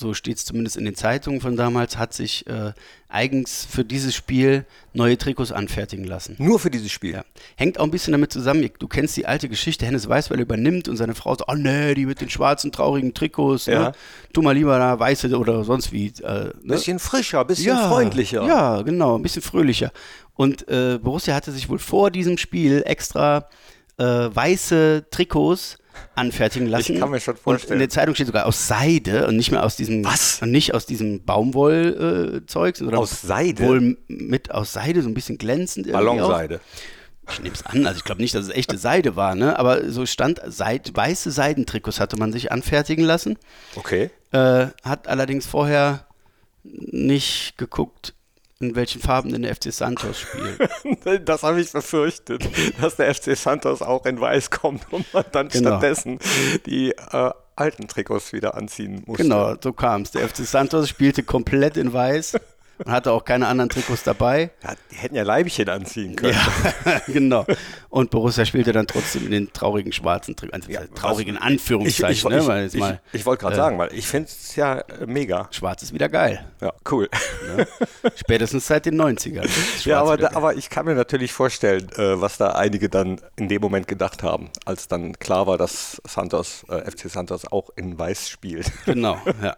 so 0.00 0.14
steht 0.14 0.38
es 0.38 0.44
zumindest 0.44 0.76
in 0.76 0.84
den 0.84 0.94
Zeitungen 0.94 1.40
von 1.40 1.56
damals, 1.56 1.96
hat 1.96 2.12
sich 2.12 2.46
äh, 2.46 2.72
eigens 3.08 3.64
für 3.64 3.84
dieses 3.84 4.14
Spiel 4.14 4.64
neue 4.92 5.16
Trikots 5.16 5.52
anfertigen 5.52 6.04
lassen. 6.04 6.36
Nur 6.38 6.58
für 6.58 6.70
dieses 6.70 6.90
Spiel? 6.90 7.12
Ja. 7.12 7.24
Hängt 7.56 7.78
auch 7.78 7.84
ein 7.84 7.90
bisschen 7.90 8.12
damit 8.12 8.32
zusammen, 8.32 8.68
du 8.78 8.88
kennst 8.88 9.16
die 9.16 9.26
alte 9.26 9.48
Geschichte, 9.48 9.86
Hennes 9.86 10.08
Weißweiler 10.08 10.42
übernimmt 10.42 10.88
und 10.88 10.96
seine 10.96 11.14
Frau 11.14 11.36
sagt, 11.36 11.48
oh 11.48 11.54
nee, 11.54 11.94
die 11.94 12.06
mit 12.06 12.20
den 12.20 12.30
schwarzen, 12.30 12.72
traurigen 12.72 13.14
Trikots, 13.14 13.66
ne? 13.66 13.72
ja. 13.72 13.82
ne? 13.82 13.92
tu 14.32 14.42
mal 14.42 14.52
lieber 14.52 14.78
da 14.78 14.98
weiße 14.98 15.36
oder 15.38 15.62
sonst 15.64 15.92
wie. 15.92 16.08
Äh, 16.22 16.44
ne? 16.44 16.52
Bisschen 16.62 16.98
frischer, 16.98 17.44
bisschen 17.44 17.76
ja, 17.76 17.88
freundlicher. 17.88 18.44
Ja, 18.46 18.82
genau, 18.82 19.16
ein 19.16 19.22
bisschen 19.22 19.42
fröhlicher. 19.42 19.92
Und 20.34 20.66
äh, 20.68 20.98
Borussia 20.98 21.34
hatte 21.34 21.52
sich 21.52 21.68
wohl 21.68 21.78
vor 21.78 22.10
diesem 22.10 22.38
Spiel 22.38 22.82
extra 22.86 23.48
äh, 23.98 24.04
weiße 24.04 25.06
Trikots 25.10 25.76
anfertigen 26.14 26.66
lassen. 26.68 26.94
Ich 26.94 27.00
kann 27.00 27.10
mir 27.10 27.20
schon 27.20 27.36
vorstellen. 27.36 27.70
Und 27.70 27.74
in 27.74 27.78
der 27.80 27.88
Zeitung 27.90 28.14
steht 28.14 28.26
sogar 28.26 28.46
aus 28.46 28.66
Seide 28.66 29.26
und 29.26 29.36
nicht 29.36 29.50
mehr 29.50 29.64
aus 29.64 29.76
diesem 29.76 30.04
Was? 30.04 30.40
Und 30.42 30.50
nicht 30.50 30.74
aus 30.74 30.86
diesem 30.86 31.24
Baumwollzeug, 31.24 32.74
äh, 32.74 32.78
sondern 32.78 32.98
aus 32.98 33.22
Seide. 33.22 33.64
Wohl 33.64 33.96
mit 34.08 34.50
aus 34.50 34.72
Seide, 34.72 35.02
so 35.02 35.08
ein 35.08 35.14
bisschen 35.14 35.38
glänzend. 35.38 35.90
Ballonseide. 35.90 36.60
Ich 37.30 37.40
nehme 37.40 37.54
es 37.54 37.64
an, 37.64 37.86
also 37.86 37.98
ich 37.98 38.04
glaube 38.04 38.20
nicht, 38.20 38.34
dass 38.34 38.44
es 38.44 38.50
echte 38.50 38.76
Seide 38.76 39.14
war, 39.14 39.34
ne? 39.34 39.56
Aber 39.58 39.88
so 39.88 40.04
stand 40.04 40.40
Seid, 40.46 40.96
weiße 40.96 41.30
Seidentrikots 41.30 42.00
hatte 42.00 42.16
man 42.16 42.32
sich 42.32 42.50
anfertigen 42.50 43.04
lassen. 43.04 43.38
Okay. 43.76 44.10
Äh, 44.32 44.66
hat 44.82 45.06
allerdings 45.06 45.46
vorher 45.46 46.06
nicht 46.64 47.54
geguckt, 47.56 48.14
in 48.60 48.76
welchen 48.76 49.00
Farben 49.00 49.32
denn 49.32 49.42
der 49.42 49.56
FC 49.56 49.72
Santos 49.72 50.20
spielt. 50.20 50.60
das 51.28 51.42
habe 51.42 51.60
ich 51.60 51.72
befürchtet, 51.72 52.46
dass 52.80 52.96
der 52.96 53.14
FC 53.14 53.36
Santos 53.36 53.80
auch 53.80 54.04
in 54.04 54.20
Weiß 54.20 54.50
kommt 54.50 54.92
und 54.92 55.12
man 55.14 55.24
dann 55.32 55.48
genau. 55.48 55.70
stattdessen 55.70 56.18
die 56.66 56.90
äh, 56.90 57.30
alten 57.56 57.88
Trikots 57.88 58.34
wieder 58.34 58.54
anziehen 58.54 59.02
musste. 59.06 59.22
Genau, 59.22 59.54
so 59.62 59.72
kam 59.72 60.02
es. 60.02 60.10
Der 60.10 60.28
FC 60.28 60.44
Santos 60.44 60.90
spielte 60.90 61.22
komplett 61.22 61.78
in 61.78 61.92
Weiß 61.92 62.38
und 62.84 62.92
hatte 62.92 63.12
auch 63.12 63.24
keine 63.24 63.46
anderen 63.46 63.70
Trikots 63.70 64.02
dabei. 64.02 64.50
Ja, 64.62 64.74
die 64.90 64.96
hätten 64.96 65.14
ja 65.14 65.22
Leibchen 65.22 65.68
anziehen 65.68 66.16
können. 66.16 66.34
Ja, 66.34 67.00
genau. 67.06 67.46
Und 67.88 68.10
Borussia 68.10 68.44
spielte 68.44 68.72
dann 68.72 68.86
trotzdem 68.86 69.24
in 69.24 69.30
den 69.32 69.52
traurigen 69.52 69.92
schwarzen 69.92 70.36
Trikots. 70.36 70.66
Also 70.66 70.70
ja, 70.70 70.86
traurigen 70.94 71.36
Anführungszeichen. 71.36 72.12
Ich, 72.12 72.24
ich, 72.24 72.46
ne, 72.48 72.66
ich, 72.66 72.74
ich, 72.74 73.20
ich 73.20 73.26
wollte 73.26 73.42
gerade 73.42 73.54
äh, 73.54 73.58
sagen, 73.58 73.78
weil 73.78 73.92
ich 73.92 74.06
finde 74.06 74.28
es 74.28 74.56
ja 74.56 74.78
äh, 74.78 75.06
mega. 75.06 75.48
Schwarz 75.50 75.82
ist 75.82 75.92
wieder 75.92 76.08
geil. 76.08 76.44
Ja, 76.60 76.72
cool. 76.90 77.08
Ne? 77.56 77.66
Spätestens 78.16 78.66
seit 78.66 78.86
den 78.86 79.00
90ern. 79.00 79.48
Ja, 79.84 80.00
aber, 80.00 80.16
da, 80.16 80.32
aber 80.34 80.54
ich 80.56 80.68
kann 80.68 80.84
mir 80.84 80.94
natürlich 80.94 81.32
vorstellen, 81.32 81.88
äh, 81.96 82.20
was 82.20 82.36
da 82.36 82.52
einige 82.52 82.88
dann 82.88 83.20
in 83.36 83.48
dem 83.48 83.60
Moment 83.60 83.88
gedacht 83.88 84.22
haben, 84.22 84.50
als 84.64 84.88
dann 84.88 85.18
klar 85.18 85.46
war, 85.46 85.58
dass 85.58 86.00
Santos, 86.06 86.64
äh, 86.68 86.90
FC 86.90 87.10
Santos 87.10 87.50
auch 87.50 87.70
in 87.76 87.98
Weiß 87.98 88.28
spielt. 88.28 88.70
Genau, 88.84 89.18
ja. 89.42 89.56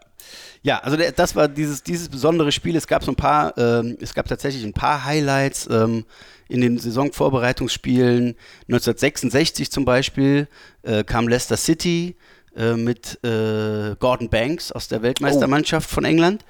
Ja, 0.64 0.78
also 0.78 0.96
der, 0.96 1.10
das 1.10 1.34
war 1.34 1.48
dieses, 1.48 1.82
dieses 1.82 2.08
besondere 2.08 2.52
Spiel. 2.52 2.76
Es 2.76 2.86
gab 2.86 3.02
so 3.02 3.10
ein 3.10 3.16
paar, 3.16 3.56
ähm, 3.58 3.96
es 4.00 4.14
gab 4.14 4.28
tatsächlich 4.28 4.64
ein 4.64 4.72
paar 4.72 5.04
Highlights 5.04 5.68
ähm, 5.68 6.04
in 6.48 6.60
den 6.60 6.78
Saisonvorbereitungsspielen. 6.78 8.36
1966 8.68 9.72
zum 9.72 9.84
Beispiel 9.84 10.46
äh, 10.82 11.02
kam 11.02 11.26
Leicester 11.26 11.56
City 11.56 12.14
äh, 12.56 12.74
mit 12.74 13.18
äh, 13.24 13.96
Gordon 13.98 14.28
Banks 14.28 14.70
aus 14.70 14.86
der 14.86 15.02
Weltmeistermannschaft 15.02 15.90
von 15.90 16.04
England. 16.04 16.44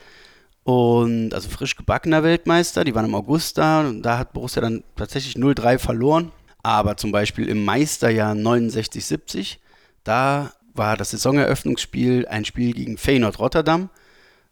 Und 0.64 1.33
also 1.33 1.49
frisch 1.49 1.75
gebackener 1.75 2.23
Weltmeister, 2.23 2.85
die 2.85 2.95
waren 2.95 3.07
im 3.07 3.14
August 3.14 3.59
da 3.59 3.81
und 3.81 4.02
da 4.02 4.19
hat 4.19 4.33
Borussia 4.33 4.61
dann 4.61 4.85
tatsächlich 4.95 5.37
0-3 5.37 5.78
verloren. 5.78 6.33
Aber 6.62 6.97
zum 6.97 7.12
Beispiel 7.12 7.49
im 7.49 7.64
Meisterjahr 7.64 8.35
69-70, 8.35 9.57
da 10.04 10.52
war 10.75 10.97
das 10.97 11.11
Saisoneröffnungsspiel 11.11 12.26
ein 12.28 12.45
Spiel 12.45 12.75
gegen 12.75 12.99
Feyenoord 12.99 13.38
Rotterdam 13.38 13.90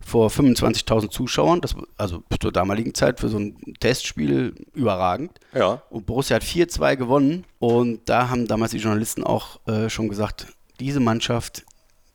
vor 0.04 0.28
25.000 0.28 1.10
Zuschauern. 1.10 1.60
Das, 1.60 1.74
also 1.96 2.22
zur 2.40 2.52
damaligen 2.52 2.94
Zeit 2.94 3.20
für 3.20 3.28
so 3.28 3.38
ein 3.38 3.56
Testspiel 3.80 4.54
überragend. 4.74 5.38
Ja. 5.54 5.82
Und 5.90 6.06
Borussia 6.06 6.36
hat 6.36 6.42
4-2 6.42 6.96
gewonnen. 6.96 7.44
Und 7.58 8.08
da 8.08 8.28
haben 8.28 8.46
damals 8.46 8.72
die 8.72 8.78
Journalisten 8.78 9.24
auch 9.24 9.60
äh, 9.66 9.88
schon 9.88 10.08
gesagt, 10.08 10.46
diese 10.80 11.00
Mannschaft, 11.00 11.64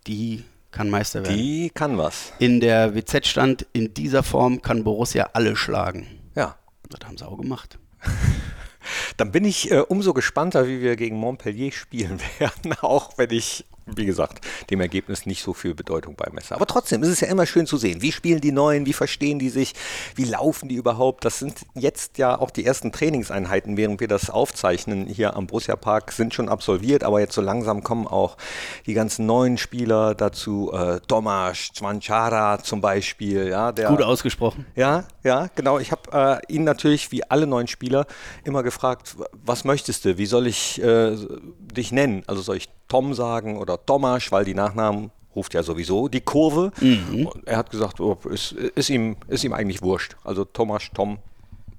die 0.08 0.44
kann 0.72 0.89
Meister 0.89 1.24
werden. 1.24 1.38
Die 1.38 1.70
kann 1.74 1.98
was. 1.98 2.34
In 2.39 2.60
der 2.60 2.96
WZ 2.96 3.27
stand, 3.27 3.65
in 3.74 3.94
dieser 3.94 4.24
Form 4.24 4.62
kann 4.62 4.84
Borussia 4.84 5.30
alle 5.34 5.56
schlagen. 5.56 6.08
Ja. 6.36 6.58
Das 6.89 7.08
haben 7.08 7.18
sie 7.18 7.27
auch 7.27 7.38
gemacht. 7.38 7.80
Dann 9.18 9.32
bin 9.32 9.46
ich 9.46 9.72
äh, 9.72 9.80
umso 9.80 10.13
gespannter, 10.13 10.68
wie 10.68 10.82
wir 10.82 10.96
gegen 10.96 11.15
Montpellier 11.15 11.72
spielen 11.72 12.20
werden, 12.39 12.74
auch 12.82 13.18
wenn 13.18 13.32
ich 13.32 13.65
wie 13.86 14.06
gesagt, 14.06 14.46
dem 14.70 14.82
Ergebnis 14.82 15.25
nicht 15.25 15.44
so 15.44 15.54
viel 15.54 15.75
Bedeutung 15.75 16.15
beimesse. 16.15 16.56
Aber 16.56 16.65
trotzdem 16.65 17.04
ist 17.04 17.10
es 17.10 17.20
ja 17.20 17.27
immer 17.27 17.46
schön 17.46 17.68
zu 17.68 17.77
sehen, 17.77 18.01
wie 18.01 18.12
spielen 18.12 18.42
die 18.42 18.51
Neuen, 18.51 18.86
wie 18.86 18.94
verstehen 18.94 19.38
die 19.38 19.50
sich, 19.50 19.74
wie 20.15 20.25
laufen 20.25 20.70
die 20.70 20.75
überhaupt. 20.75 21.24
Das 21.24 21.39
sind 21.39 21.65
jetzt 21.75 22.18
ja 22.18 22.39
auch 22.39 22.50
die 22.50 22.65
ersten 22.65 22.92
Trainingseinheiten, 22.92 23.77
während 23.77 24.00
wir 24.00 24.08
das 24.08 24.30
aufzeichnen 24.30 25.06
hier 25.06 25.36
am 25.36 25.48
Borussia 25.48 25.75
Park, 25.75 26.12
sind 26.12 26.34
schon 26.34 26.50
absolviert, 26.50 27.04
aber 27.04 27.20
jetzt 27.20 27.36
so 27.36 27.42
langsam 27.42 27.84
kommen 27.84 28.08
auch 28.08 28.38
die 28.86 28.94
ganzen 28.94 29.25
neuen 29.25 29.58
Spieler 29.58 30.15
dazu. 30.15 30.72
Äh, 30.74 31.00
Tomasz 31.08 31.72
Cwanchara 31.75 32.60
zum 32.63 32.82
Beispiel. 32.82 33.48
Ja, 33.48 33.72
der, 33.72 33.89
Gut 33.89 34.01
ausgesprochen. 34.01 34.65
Ja, 34.75 35.06
ja, 35.24 35.48
genau. 35.56 35.80
Ich 35.80 35.92
habe 35.92 36.42
äh, 36.48 36.54
ihn 36.54 36.63
natürlich, 36.63 37.12
wie 37.12 37.24
alle 37.24 37.46
neuen 37.46 37.68
Spieler, 37.68 38.08
immer 38.44 38.63
gefragt, 38.63 39.15
was 39.32 39.63
möchtest 39.63 40.06
du, 40.06 40.18
wie 40.18 40.25
soll 40.25 40.48
ich 40.48 40.82
äh, 40.82 41.15
dich 41.60 41.92
nennen? 41.92 42.24
Also 42.27 42.42
soll 42.42 42.58
ich 42.58 42.70
Tom 42.88 43.13
sagen 43.13 43.58
oder 43.58 43.84
Tomasz, 43.86 44.32
weil 44.32 44.46
die 44.46 44.54
Nachnamen 44.54 45.12
ruft 45.36 45.54
ja 45.54 45.63
sowieso 45.63 46.08
die 46.08 46.22
Kurve. 46.22 46.72
Mhm. 46.80 47.30
er 47.46 47.58
hat 47.58 47.70
gesagt, 47.70 48.00
oh, 48.00 48.18
ist, 48.30 48.54
ist, 48.54 48.89
ihm, 48.89 49.18
ist 49.27 49.44
ihm 49.44 49.54
eigentlich 49.54 49.82
wurscht. 49.82 50.15
Also 50.24 50.46
Tomasz, 50.46 50.92
Tom, 50.94 51.20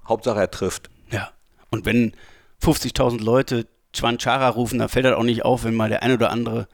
Hauptsache 0.06 0.40
er 0.40 0.50
trifft. 0.50 0.90
Ja. 1.10 1.30
Und 1.70 1.86
wenn 1.86 2.12
50.000 2.62 3.22
Leute 3.22 3.66
Chwanchara 3.94 4.48
rufen, 4.50 4.78
dann 4.78 4.88
fällt 4.88 5.06
das 5.06 5.14
auch 5.14 5.22
nicht 5.22 5.44
auf, 5.44 5.64
wenn 5.64 5.74
mal 5.74 5.88
der 5.88 6.02
ein 6.02 6.12
oder 6.12 6.30
andere 6.30 6.68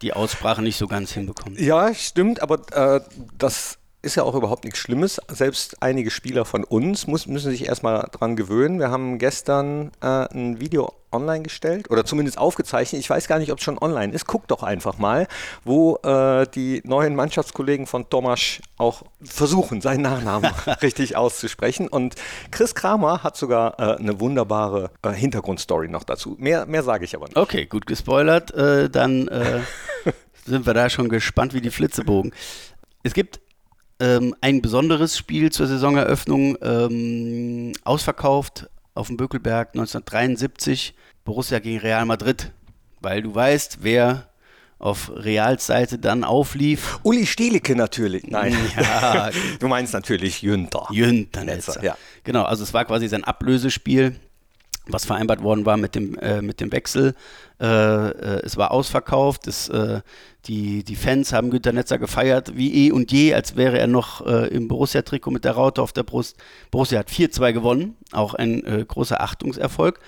die 0.00 0.12
Aussprache 0.12 0.62
nicht 0.62 0.76
so 0.76 0.88
ganz 0.88 1.12
hinbekommt. 1.12 1.60
Ja, 1.60 1.94
stimmt, 1.94 2.42
aber 2.42 2.60
äh, 2.72 3.00
das 3.38 3.78
ist 4.02 4.16
ja 4.16 4.24
auch 4.24 4.34
überhaupt 4.34 4.64
nichts 4.64 4.80
Schlimmes. 4.80 5.20
Selbst 5.28 5.80
einige 5.80 6.10
Spieler 6.10 6.44
von 6.44 6.64
uns 6.64 7.06
muss, 7.06 7.26
müssen 7.26 7.50
sich 7.50 7.66
erstmal 7.66 8.08
dran 8.10 8.34
gewöhnen. 8.34 8.80
Wir 8.80 8.90
haben 8.90 9.18
gestern 9.18 9.92
äh, 10.00 10.26
ein 10.32 10.60
Video 10.60 10.92
online 11.12 11.42
gestellt 11.42 11.90
oder 11.90 12.04
zumindest 12.04 12.38
aufgezeichnet. 12.38 13.00
Ich 13.00 13.10
weiß 13.10 13.28
gar 13.28 13.38
nicht, 13.38 13.52
ob 13.52 13.58
es 13.58 13.64
schon 13.64 13.78
online 13.78 14.12
ist. 14.12 14.26
Guck 14.26 14.48
doch 14.48 14.62
einfach 14.62 14.98
mal, 14.98 15.26
wo 15.64 15.96
äh, 16.02 16.46
die 16.54 16.82
neuen 16.84 17.14
Mannschaftskollegen 17.14 17.86
von 17.86 18.08
Tomasz 18.08 18.60
auch 18.78 19.02
versuchen, 19.22 19.80
seinen 19.80 20.02
Nachnamen 20.02 20.50
richtig 20.82 21.16
auszusprechen. 21.16 21.88
Und 21.88 22.14
Chris 22.50 22.74
Kramer 22.74 23.22
hat 23.22 23.36
sogar 23.36 23.78
äh, 23.78 23.98
eine 23.98 24.20
wunderbare 24.20 24.90
äh, 25.02 25.10
Hintergrundstory 25.10 25.88
noch 25.88 26.04
dazu. 26.04 26.36
Mehr, 26.38 26.66
mehr 26.66 26.82
sage 26.82 27.04
ich 27.04 27.14
aber 27.14 27.26
nicht. 27.26 27.36
Okay, 27.36 27.66
gut 27.66 27.86
gespoilert. 27.86 28.52
Äh, 28.54 28.90
dann 28.90 29.28
äh, 29.28 29.60
sind 30.44 30.66
wir 30.66 30.74
da 30.74 30.90
schon 30.90 31.08
gespannt 31.08 31.54
wie 31.54 31.60
die 31.60 31.70
Flitzebogen. 31.70 32.32
Es 33.02 33.14
gibt 33.14 33.40
ähm, 34.00 34.34
ein 34.40 34.62
besonderes 34.62 35.16
Spiel 35.16 35.52
zur 35.52 35.66
Saisoneröffnung, 35.66 36.56
ähm, 36.60 37.72
ausverkauft 37.84 38.68
auf 38.94 39.06
dem 39.08 39.16
Bökelberg 39.16 39.68
1973, 39.68 40.94
Borussia 41.24 41.58
gegen 41.58 41.78
Real 41.78 42.04
Madrid. 42.04 42.52
Weil 43.00 43.22
du 43.22 43.34
weißt, 43.34 43.78
wer 43.82 44.28
auf 44.78 45.12
Reals 45.14 45.66
Seite 45.66 45.98
dann 45.98 46.24
auflief. 46.24 46.98
Uli 47.04 47.24
Stielicke 47.24 47.76
natürlich. 47.76 48.24
Nein, 48.26 48.56
ja. 48.76 49.30
du 49.60 49.68
meinst 49.68 49.94
natürlich 49.94 50.42
Jünter. 50.42 50.86
Jünter 50.90 51.44
Netzer. 51.44 51.82
Ja. 51.84 51.96
Genau, 52.24 52.42
also 52.42 52.64
es 52.64 52.74
war 52.74 52.84
quasi 52.84 53.08
sein 53.08 53.22
Ablösespiel 53.22 54.16
was 54.86 55.04
vereinbart 55.04 55.42
worden 55.42 55.64
war 55.64 55.76
mit 55.76 55.94
dem, 55.94 56.18
äh, 56.18 56.42
mit 56.42 56.60
dem 56.60 56.72
Wechsel. 56.72 57.14
Äh, 57.60 57.66
äh, 57.66 58.40
es 58.44 58.56
war 58.56 58.72
ausverkauft, 58.72 59.46
es, 59.46 59.68
äh, 59.68 60.00
die, 60.46 60.82
die 60.82 60.96
Fans 60.96 61.32
haben 61.32 61.50
Günter 61.50 61.72
Netzer 61.72 61.98
gefeiert 61.98 62.56
wie 62.56 62.86
eh 62.86 62.92
und 62.92 63.12
je, 63.12 63.34
als 63.34 63.56
wäre 63.56 63.78
er 63.78 63.86
noch 63.86 64.26
äh, 64.26 64.48
im 64.48 64.68
Borussia-Trikot 64.68 65.30
mit 65.30 65.44
der 65.44 65.52
Raute 65.52 65.82
auf 65.82 65.92
der 65.92 66.02
Brust. 66.02 66.36
Borussia 66.70 66.98
hat 66.98 67.10
4-2 67.10 67.52
gewonnen, 67.52 67.96
auch 68.10 68.34
ein 68.34 68.64
äh, 68.64 68.84
großer 68.86 69.20
Achtungserfolg. 69.20 70.00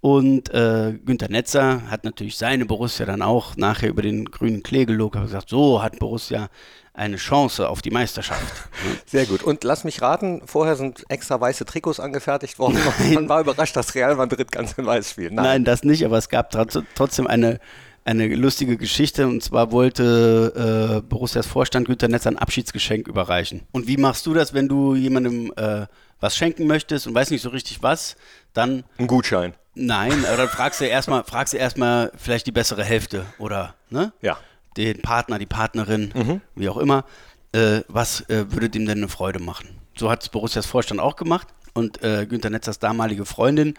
Und 0.00 0.50
Günter 0.50 1.28
Netzer 1.28 1.88
hat 1.88 2.02
natürlich 2.02 2.36
seine 2.36 2.66
Borussia 2.66 3.06
dann 3.06 3.22
auch 3.22 3.56
nachher 3.56 3.88
über 3.88 4.02
den 4.02 4.24
grünen 4.24 4.64
Klee 4.64 4.84
gelobt, 4.84 5.14
hat 5.14 5.26
gesagt, 5.26 5.48
so 5.48 5.80
hat 5.80 6.00
Borussia 6.00 6.48
eine 6.94 7.16
Chance 7.16 7.68
auf 7.68 7.80
die 7.80 7.90
Meisterschaft. 7.90 8.68
Sehr 9.06 9.26
gut. 9.26 9.42
Und 9.42 9.64
lass 9.64 9.84
mich 9.84 10.02
raten, 10.02 10.42
vorher 10.44 10.76
sind 10.76 11.04
extra 11.08 11.40
weiße 11.40 11.64
Trikots 11.64 12.00
angefertigt 12.00 12.58
worden. 12.58 12.78
Nein. 12.98 13.14
Man 13.14 13.28
war 13.28 13.40
überrascht, 13.40 13.76
dass 13.76 13.94
Real 13.94 14.14
Madrid 14.16 14.52
ganz 14.52 14.72
in 14.72 14.86
weiß 14.86 15.10
spielt. 15.10 15.32
Nein. 15.32 15.44
Nein, 15.44 15.64
das 15.64 15.84
nicht, 15.84 16.04
aber 16.04 16.18
es 16.18 16.28
gab 16.28 16.50
trotzdem 16.50 17.26
eine, 17.26 17.60
eine 18.04 18.26
lustige 18.34 18.76
Geschichte. 18.76 19.26
Und 19.26 19.42
zwar 19.42 19.72
wollte 19.72 21.00
äh, 21.00 21.08
Borussias 21.08 21.46
Vorstand 21.46 21.86
Günter 21.86 22.08
Netz 22.08 22.26
ein 22.26 22.38
Abschiedsgeschenk 22.38 23.08
überreichen. 23.08 23.62
Und 23.72 23.86
wie 23.86 23.96
machst 23.96 24.26
du 24.26 24.34
das, 24.34 24.52
wenn 24.52 24.68
du 24.68 24.94
jemandem 24.94 25.52
äh, 25.56 25.86
was 26.20 26.36
schenken 26.36 26.66
möchtest 26.66 27.06
und 27.06 27.14
weißt 27.14 27.30
nicht 27.30 27.42
so 27.42 27.48
richtig 27.48 27.82
was? 27.82 28.16
Dann. 28.52 28.84
Ein 28.98 29.06
Gutschein. 29.06 29.54
Nein, 29.74 30.26
aber 30.26 30.36
dann 30.36 30.48
fragst 30.50 30.82
du 30.82 30.84
erstmal, 30.84 31.24
fragst 31.24 31.54
du 31.54 31.56
erstmal 31.56 32.12
vielleicht 32.18 32.46
die 32.46 32.52
bessere 32.52 32.84
Hälfte 32.84 33.24
oder, 33.38 33.74
ne? 33.88 34.12
Ja 34.20 34.36
den 34.76 35.02
Partner, 35.02 35.38
die 35.38 35.46
Partnerin, 35.46 36.12
mhm. 36.14 36.40
wie 36.54 36.68
auch 36.68 36.76
immer, 36.76 37.04
äh, 37.52 37.80
was 37.88 38.28
äh, 38.28 38.50
würde 38.50 38.70
dem 38.70 38.86
denn 38.86 38.98
eine 38.98 39.08
Freude 39.08 39.38
machen? 39.38 39.68
So 39.96 40.10
hat 40.10 40.22
es 40.22 40.28
Borussias 40.28 40.66
Vorstand 40.66 41.00
auch 41.00 41.16
gemacht 41.16 41.48
und 41.74 42.02
äh, 42.02 42.26
Günter 42.26 42.50
Netzers 42.50 42.78
damalige 42.78 43.24
Freundin 43.24 43.74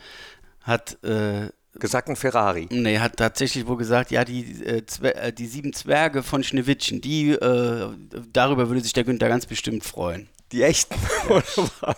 hat 0.62 1.03
äh, 1.03 1.50
gesagt 1.79 2.07
ein 2.09 2.15
Ferrari. 2.15 2.67
Nee, 2.69 3.00
hat 3.00 3.17
tatsächlich 3.17 3.67
wohl 3.67 3.77
gesagt, 3.77 4.12
ja, 4.12 4.23
die, 4.23 4.63
äh, 4.63 4.83
äh, 5.01 5.33
die 5.33 5.47
sieben 5.47 5.73
Zwerge 5.73 6.23
von 6.23 6.43
Schneewittchen, 6.43 7.01
die, 7.01 7.31
äh, 7.31 7.89
darüber 8.31 8.69
würde 8.69 8.81
sich 8.81 8.93
der 8.93 9.03
Günther 9.03 9.29
ganz 9.29 9.45
bestimmt 9.45 9.83
freuen. 9.83 10.27
Die 10.53 10.62
echten. 10.62 10.95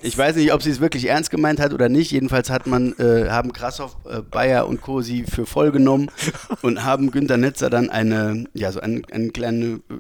Ich 0.01 0.17
weiß 0.17 0.38
nicht, 0.38 0.53
ob 0.53 0.63
sie 0.63 0.69
es 0.69 0.79
wirklich 0.79 1.05
ernst 1.05 1.29
gemeint 1.29 1.59
hat 1.59 1.74
oder 1.74 1.89
nicht. 1.89 2.12
Jedenfalls 2.12 2.50
hat 2.50 2.67
man, 2.67 2.93
äh, 3.00 3.29
haben 3.29 3.51
Krassoff, 3.51 3.97
äh, 4.09 4.21
Bayer 4.21 4.67
und 4.67 4.81
Co. 4.81 5.01
sie 5.01 5.24
für 5.24 5.45
voll 5.45 5.71
genommen 5.71 6.09
und 6.62 6.83
haben 6.83 7.12
Günter 7.12 7.38
Netzer 7.38 7.69
dann 7.69 7.89
eine, 7.89 8.45
ja, 8.53 8.71
so 8.71 8.79
ein, 8.79 9.03
ein 9.12 9.33
kleines 9.33 9.79
äh, 9.79 9.93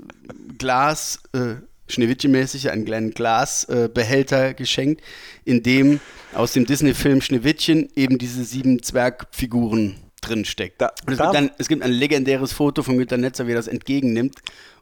Glas, 0.57 1.19
äh, 1.33 1.55
Schneewittchen-mäßig, 1.89 2.71
einen 2.71 2.85
kleinen 2.85 3.11
Glasbehälter 3.11 4.49
äh, 4.49 4.53
geschenkt, 4.53 5.01
in 5.43 5.61
dem 5.61 5.99
aus 6.33 6.53
dem 6.53 6.65
Disney-Film 6.65 7.21
Schneewittchen 7.21 7.89
eben 7.95 8.17
diese 8.17 8.43
sieben 8.43 8.81
Zwergfiguren 8.81 9.97
drinsteckt. 10.21 10.81
Da, 10.81 10.91
es, 11.05 11.17
gibt 11.17 11.35
ein, 11.35 11.51
es 11.57 11.67
gibt 11.67 11.83
ein 11.83 11.91
legendäres 11.91 12.53
Foto 12.53 12.83
von 12.83 12.97
Günter 12.97 13.17
Netzer, 13.17 13.47
wie 13.47 13.51
er 13.51 13.57
das 13.57 13.67
entgegennimmt 13.67 14.35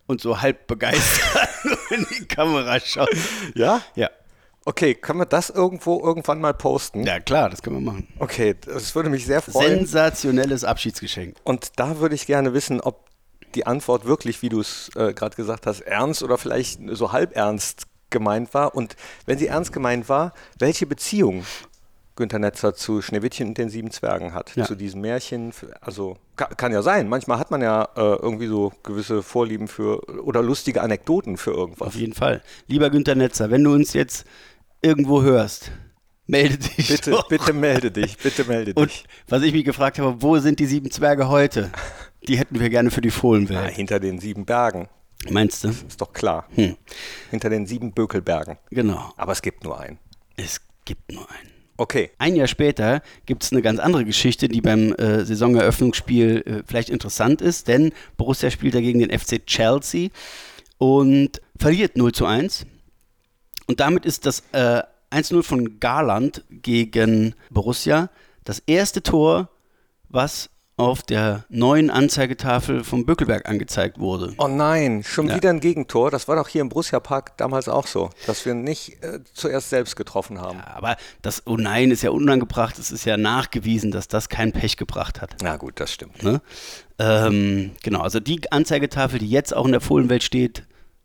und 0.08 0.22
so 0.22 0.42
halb 0.42 0.68
begeistert 0.68 1.50
in 1.90 2.06
die 2.18 2.26
Kamera 2.26 2.80
schaut. 2.80 3.10
Ja? 3.56 3.82
Ja. 3.96 4.10
Okay, 4.66 4.96
können 4.96 5.20
wir 5.20 5.26
das 5.26 5.50
irgendwo 5.50 6.02
irgendwann 6.02 6.40
mal 6.40 6.54
posten? 6.54 7.04
Ja, 7.04 7.20
klar, 7.20 7.50
das 7.50 7.62
können 7.62 7.78
wir 7.78 7.92
machen. 7.92 8.08
Okay, 8.20 8.56
das 8.66 8.96
würde 8.96 9.10
mich 9.10 9.26
sehr 9.26 9.42
freuen. 9.42 9.80
Sensationelles 9.80 10.64
Abschiedsgeschenk. 10.64 11.36
Und 11.44 11.72
da 11.76 12.00
würde 12.00 12.16
ich 12.16 12.26
gerne 12.26 12.54
wissen, 12.54 12.80
ob 12.80 13.10
die 13.56 13.68
Antwort 13.68 14.06
wirklich, 14.06 14.42
wie 14.42 14.50
du 14.50 14.62
es 14.62 14.90
äh, 14.96 15.14
gerade 15.14 15.36
gesagt 15.36 15.68
hast, 15.68 15.82
ernst 15.82 16.24
oder 16.24 16.38
vielleicht 16.38 16.80
so 16.92 17.12
halb 17.12 17.36
ernst 17.36 17.88
gemeint 18.10 18.54
war. 18.54 18.74
Und 18.74 18.96
wenn 19.26 19.38
sie 19.38 19.48
ernst 19.48 19.74
gemeint 19.74 20.08
war, 20.08 20.34
welche 20.58 20.86
Beziehung 20.86 21.46
Günter 22.16 22.38
Netzer 22.40 22.76
zu 22.76 23.02
Schneewittchen 23.02 23.50
und 23.50 23.58
den 23.58 23.70
sieben 23.70 23.90
Zwergen 23.90 24.34
hat. 24.34 24.56
Ja. 24.56 24.66
Zu 24.66 24.76
diesem 24.76 25.02
Märchen. 25.02 25.52
Also 25.82 26.18
kann, 26.36 26.56
kann, 26.58 26.72
ja 26.72 26.82
sein. 26.82 27.10
Manchmal 27.10 27.40
hat 27.40 27.50
man 27.50 27.62
ja 27.62 27.84
äh, 27.96 28.02
irgendwie 28.02 28.48
so 28.48 28.72
gewisse 28.84 29.24
Vorlieben 29.24 29.68
für 29.68 30.04
oder 30.24 30.42
lustige 30.44 30.82
Anekdoten 30.82 31.38
für 31.38 31.52
irgendwas. 31.52 31.88
Auf 31.88 31.96
jeden 31.96 32.14
Fall. 32.14 32.42
Lieber 32.68 32.90
Günter 32.90 33.16
Netzer, 33.16 33.50
wenn 33.50 33.64
du 33.64 33.74
uns 33.74 33.94
jetzt 33.94 34.26
irgendwo 34.82 35.24
hörst, 35.24 35.72
melde 36.28 36.58
dich. 36.58 36.90
Bitte, 36.90 37.12
doch. 37.12 37.28
bitte 37.28 37.54
melde 37.54 37.92
dich. 37.92 38.18
Bitte 38.18 38.46
melde 38.46 38.74
und 38.76 38.90
dich. 38.90 39.06
Was 39.28 39.42
ich 39.42 39.54
mich 39.54 39.66
gefragt 39.66 39.98
habe, 39.98 40.22
wo 40.22 40.38
sind 40.38 40.60
die 40.60 40.66
sieben 40.68 40.92
Zwerge 40.92 41.30
heute? 41.30 41.72
Die 42.28 42.38
hätten 42.38 42.60
wir 42.60 42.70
gerne 42.70 42.92
für 42.92 43.02
die 43.02 43.12
Fohlenwelt. 43.12 43.60
Ah, 43.60 43.68
hinter 43.68 44.00
den 44.00 44.20
sieben 44.20 44.46
Bergen. 44.46 44.88
Meinst 45.30 45.64
du? 45.64 45.70
Ist 45.70 46.00
doch 46.00 46.14
klar. 46.14 46.48
Hm. 46.56 46.78
Hinter 47.32 47.50
den 47.50 47.66
sieben 47.66 47.94
Bökelbergen. 47.94 48.58
Genau. 48.70 49.14
Aber 49.18 49.32
es 49.32 49.42
gibt 49.42 49.64
nur 49.64 49.80
einen. 49.80 50.00
Es 50.36 50.62
gibt 50.86 51.12
nur 51.12 51.30
einen. 51.30 51.53
Okay. 51.76 52.12
Ein 52.20 52.36
Jahr 52.36 52.48
später 52.48 53.02
gibt 53.26 53.44
es 53.44 53.52
eine 53.52 53.62
ganz 53.62 53.80
andere 53.80 54.06
Geschichte, 54.06 54.48
die 54.48 54.62
beim 54.62 54.94
äh, 54.94 55.26
Saisoneröffnungsspiel 55.26 56.44
äh, 56.46 56.64
vielleicht 56.66 56.90
interessant 56.90 57.42
ist, 57.42 57.68
denn 57.68 57.94
Borussia 58.16 58.52
spielt 58.52 58.76
dagegen 58.76 59.00
den 59.00 59.18
FC 59.18 59.46
Chelsea 59.46 60.10
und 60.78 61.42
verliert 61.58 61.98
0 61.98 62.12
zu 62.12 62.26
1. 62.26 62.66
Und 63.68 63.80
damit 63.80 64.06
ist 64.06 64.26
das 64.26 64.44
äh, 64.52 64.84
1-0 65.12 65.44
von 65.44 65.80
Garland 65.80 66.44
gegen 66.50 67.36
Borussia 67.50 68.10
das 68.44 68.62
erste 68.66 69.02
Tor, 69.02 69.50
was 70.10 70.50
auf 70.76 71.04
der 71.04 71.46
neuen 71.50 71.92
Anzeigetafel 71.92 72.84
vom 72.84 73.06
Böckelberg 73.06 73.48
angezeigt 73.48 74.00
wurde. 74.00 74.34
Oh 74.40 74.48
nein, 74.48 75.04
schon 75.04 75.28
Ja. 75.28 75.36
wieder 75.36 75.52
ein 75.52 75.60
Gegentor. 75.60 76.10
Das 76.10 76.28
war 76.28 76.36
doch 76.36 76.48
hier 76.48 76.62
im 76.62 76.70
Borussia 76.70 77.00
Park 77.00 77.38
damals 77.38 77.68
auch 77.70 77.86
so, 77.86 78.10
dass 78.26 78.44
wir 78.46 78.56
nicht 78.56 79.04
äh, 79.04 79.20
zuerst 79.34 79.70
selbst 79.70 79.96
getroffen 79.96 80.42
haben. 80.42 80.60
Aber 80.62 80.98
das 81.22 81.44
Oh 81.46 81.58
nein 81.58 81.92
ist 81.92 82.02
ja 82.02 82.10
unangebracht. 82.10 82.80
Es 82.80 82.92
ist 82.92 83.06
ja 83.06 83.18
nachgewiesen, 83.18 83.92
dass 83.92 84.08
das 84.08 84.30
kein 84.30 84.52
Pech 84.52 84.78
gebracht 84.78 85.22
hat. 85.22 85.36
Na 85.44 85.58
gut, 85.58 85.80
das 85.80 85.94
stimmt. 85.94 86.24
Ne? 86.24 86.42
Ähm, 87.00 87.72
genau, 87.84 88.02
also 88.02 88.20
die 88.20 88.52
Anzeigetafel, 88.52 89.20
die 89.20 89.30
jetzt 89.30 89.56
auch 89.56 89.66
in 89.66 89.72
der 89.74 89.82
Fohlenwelt 89.82 90.24
steht, 90.24 90.64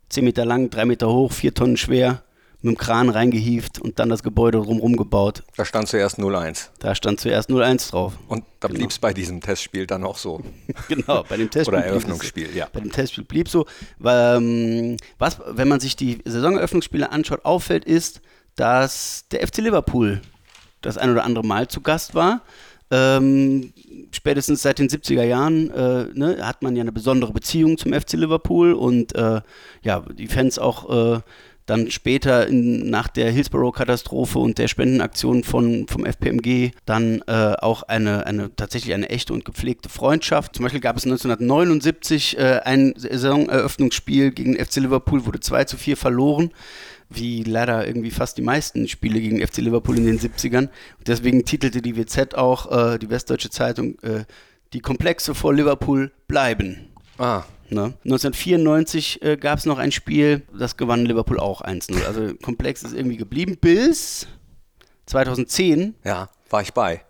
10 0.09 0.25
Meter 0.25 0.45
lang, 0.47 0.71
3 0.71 0.85
Meter 0.87 1.09
hoch, 1.09 1.33
4 1.33 1.53
Tonnen 1.55 1.77
schwer, 1.77 2.23
mit 2.61 2.75
dem 2.75 2.79
Kran 2.79 3.09
reingehievt 3.09 3.79
und 3.81 3.99
dann 3.99 4.09
das 4.09 4.23
Gebäude 4.23 4.59
drumherum 4.59 4.97
gebaut. 4.97 5.45
Da 5.57 5.65
stand 5.65 5.89
zuerst 5.89 6.19
0-1. 6.19 6.71
Da 6.81 6.95
stand 6.95 7.21
zuerst 7.21 7.51
0-1 7.51 7.91
drauf. 7.91 8.15
Und 8.29 8.45
da 8.61 8.67
Genau. 8.69 8.79
blieb 8.79 8.91
es 8.91 8.99
bei 8.99 9.13
diesem 9.15 9.41
Testspiel 9.41 9.87
dann 9.87 10.05
auch 10.05 10.19
so. 10.19 10.41
Genau, 10.89 11.25
bei 11.29 11.37
dem 11.37 11.51
Testspiel. 11.51 11.79
Oder 11.79 11.87
Eröffnungsspiel, 11.87 12.55
ja. 12.57 12.67
Bei 12.73 12.81
dem 12.81 12.91
Testspiel 12.91 13.25
blieb 13.25 13.49
so. 13.49 13.67
Weil, 13.99 14.37
ähm, 14.39 14.97
was, 15.19 15.39
wenn 15.47 15.69
man 15.69 15.79
sich 15.81 15.95
die 15.95 16.19
Saisoneröffnungsspiele 16.25 17.11
anschaut, 17.13 17.45
auffällt, 17.45 17.85
ist, 17.85 18.21
dass 18.57 19.25
der 19.31 19.47
FC 19.47 19.59
Liverpool 19.59 20.21
das 20.81 20.99
ein 20.99 21.11
oder 21.11 21.25
andere 21.25 21.47
Mal 21.47 21.69
zu 21.69 21.81
Gast 21.81 22.15
war. 22.17 22.43
Ähm, 22.91 23.73
spätestens 24.13 24.63
seit 24.63 24.79
den 24.79 24.89
70er 24.89 25.23
Jahren 25.23 25.71
äh, 25.71 26.07
ne, 26.15 26.39
hat 26.41 26.63
man 26.63 26.75
ja 26.75 26.81
eine 26.81 26.91
besondere 26.93 27.33
Beziehung 27.33 27.77
zum 27.79 27.93
FC 27.93 28.15
Liverpool 28.15 28.73
und 28.73 29.15
äh, 29.15 29.43
ja, 29.83 30.01
die 30.01 30.27
Fans 30.27 30.59
auch 30.59 31.17
äh, 31.17 31.21
dann 31.69 31.91
später 31.91 32.47
in, 32.47 32.89
nach 32.89 33.09
der 33.09 33.31
Hillsborough-Katastrophe 33.31 34.39
und 34.39 34.59
der 34.59 34.69
Spendenaktion 34.69 35.45
von, 35.45 35.87
vom 35.87 36.07
FPMG 36.07 36.71
dann 36.87 37.23
äh, 37.27 37.55
auch 37.61 37.83
eine, 37.83 38.27
eine 38.27 38.55
tatsächlich 38.57 38.95
eine 38.95 39.11
echte 39.11 39.35
und 39.35 39.45
gepflegte 39.45 39.91
Freundschaft. 39.91 40.57
Zum 40.57 40.63
Beispiel 40.63 40.81
gab 40.81 40.97
es 40.97 41.05
1979 41.05 42.39
äh, 42.39 42.61
ein 42.65 42.95
Saisoneröffnungsspiel 42.97 44.31
gegen 44.31 44.57
FC 44.57 44.77
Liverpool, 44.77 45.27
wurde 45.27 45.41
2 45.41 45.65
zu 45.65 45.77
4 45.77 45.97
verloren 45.97 46.51
wie 47.11 47.43
leider 47.43 47.87
irgendwie 47.87 48.11
fast 48.11 48.37
die 48.37 48.43
meisten 48.43 48.87
Spiele 48.87 49.19
gegen 49.19 49.41
FC 49.41 49.59
Liverpool 49.59 49.97
in 49.97 50.05
den 50.05 50.19
70ern. 50.19 50.69
Und 50.99 51.09
deswegen 51.09 51.47
titelte 51.47 51.81
die 51.81 51.97
WZ 51.97 52.35
auch, 52.35 52.71
äh, 52.71 52.99
die 52.99 53.09
Westdeutsche 53.09 53.49
Zeitung, 53.49 53.99
äh, 54.01 54.25
die 54.75 54.81
Komplexe 54.81 55.35
vor 55.35 55.55
Liverpool 55.55 56.13
bleiben. 56.27 56.91
Ah, 57.17 57.45
Ne? 57.71 57.95
1994 58.05 59.23
äh, 59.23 59.37
gab 59.37 59.59
es 59.59 59.67
noch 59.67 59.79
ein 59.79 59.93
Spiel, 59.93 60.43
das 60.59 60.77
gewann 60.77 61.05
Liverpool 61.05 61.39
auch 61.39 61.61
1-0. 61.63 62.05
Also 62.07 62.35
Komplex 62.43 62.83
ist 62.83 62.95
irgendwie 62.95 63.17
geblieben 63.17 63.57
bis 63.61 64.27
2010 65.07 65.95
ja, 66.05 66.29
war 66.51 66.63
ich 66.63 66.73
bei. 66.73 67.03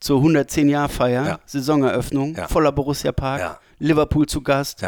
zur 0.00 0.20
110-Jahr-Feier, 0.22 1.26
Ja. 1.26 1.40
Saisoneröffnung, 1.46 2.34
Ja. 2.36 2.48
voller 2.48 2.72
Borussia 2.72 3.12
Park, 3.12 3.40
Ja. 3.40 3.58
Liverpool 3.78 4.26
zu 4.26 4.40
Gast. 4.42 4.82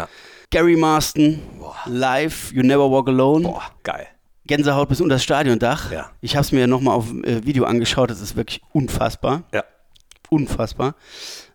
Gary 0.50 0.76
Marston, 0.76 1.40
Boah. 1.58 1.76
live, 1.86 2.52
You 2.52 2.62
Never 2.62 2.90
Walk 2.90 3.08
Alone. 3.08 3.46
Boah, 3.48 3.62
geil. 3.82 4.06
Gänsehaut 4.46 4.88
bis 4.88 5.00
unter 5.00 5.14
das 5.14 5.22
Stadiondach. 5.22 5.92
Ja. 5.92 6.10
Ich 6.20 6.34
habe 6.34 6.44
es 6.44 6.50
mir 6.50 6.66
nochmal 6.66 6.96
auf 6.96 7.12
äh, 7.22 7.44
Video 7.44 7.64
angeschaut. 7.64 8.10
Das 8.10 8.20
ist 8.20 8.34
wirklich 8.36 8.60
unfassbar. 8.72 9.44
Ja. 9.52 9.64
Unfassbar. 10.28 10.94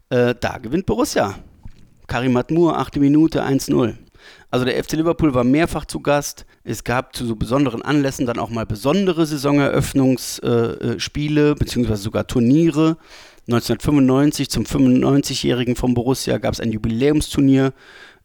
Äh, 0.10 0.34
da 0.39 0.57
gewinnt 0.60 0.86
Borussia. 0.86 1.36
Karim 2.15 2.32
Matmur, 2.32 2.80
achte 2.80 3.01
Minute, 3.01 3.43
1-0. 3.43 3.95
Also 4.49 4.63
der 4.63 4.82
FC 4.82 4.93
Liverpool 4.93 5.34
war 5.34 5.43
mehrfach 5.43 5.84
zu 5.84 5.99
Gast. 5.99 6.45
Es 6.63 6.86
gab 6.86 7.13
zu 7.13 7.25
so 7.25 7.36
besonderen 7.36 7.82
Anlässen 7.82 8.25
dann 8.25 8.39
auch 8.39 8.49
mal 8.49 8.65
besondere 8.65 9.25
Saisoneröffnungsspiele, 9.25 11.49
äh, 11.49 11.51
äh, 11.51 11.56
beziehungsweise 11.56 12.01
sogar 12.01 12.25
Turniere. 12.25 12.95
1995 13.49 14.49
zum 14.49 14.63
95-Jährigen 14.63 15.75
von 15.75 15.93
Borussia 15.93 16.38
gab 16.38 16.54
es 16.54 16.62
ein 16.62 16.71
Jubiläumsturnier. 16.71 17.73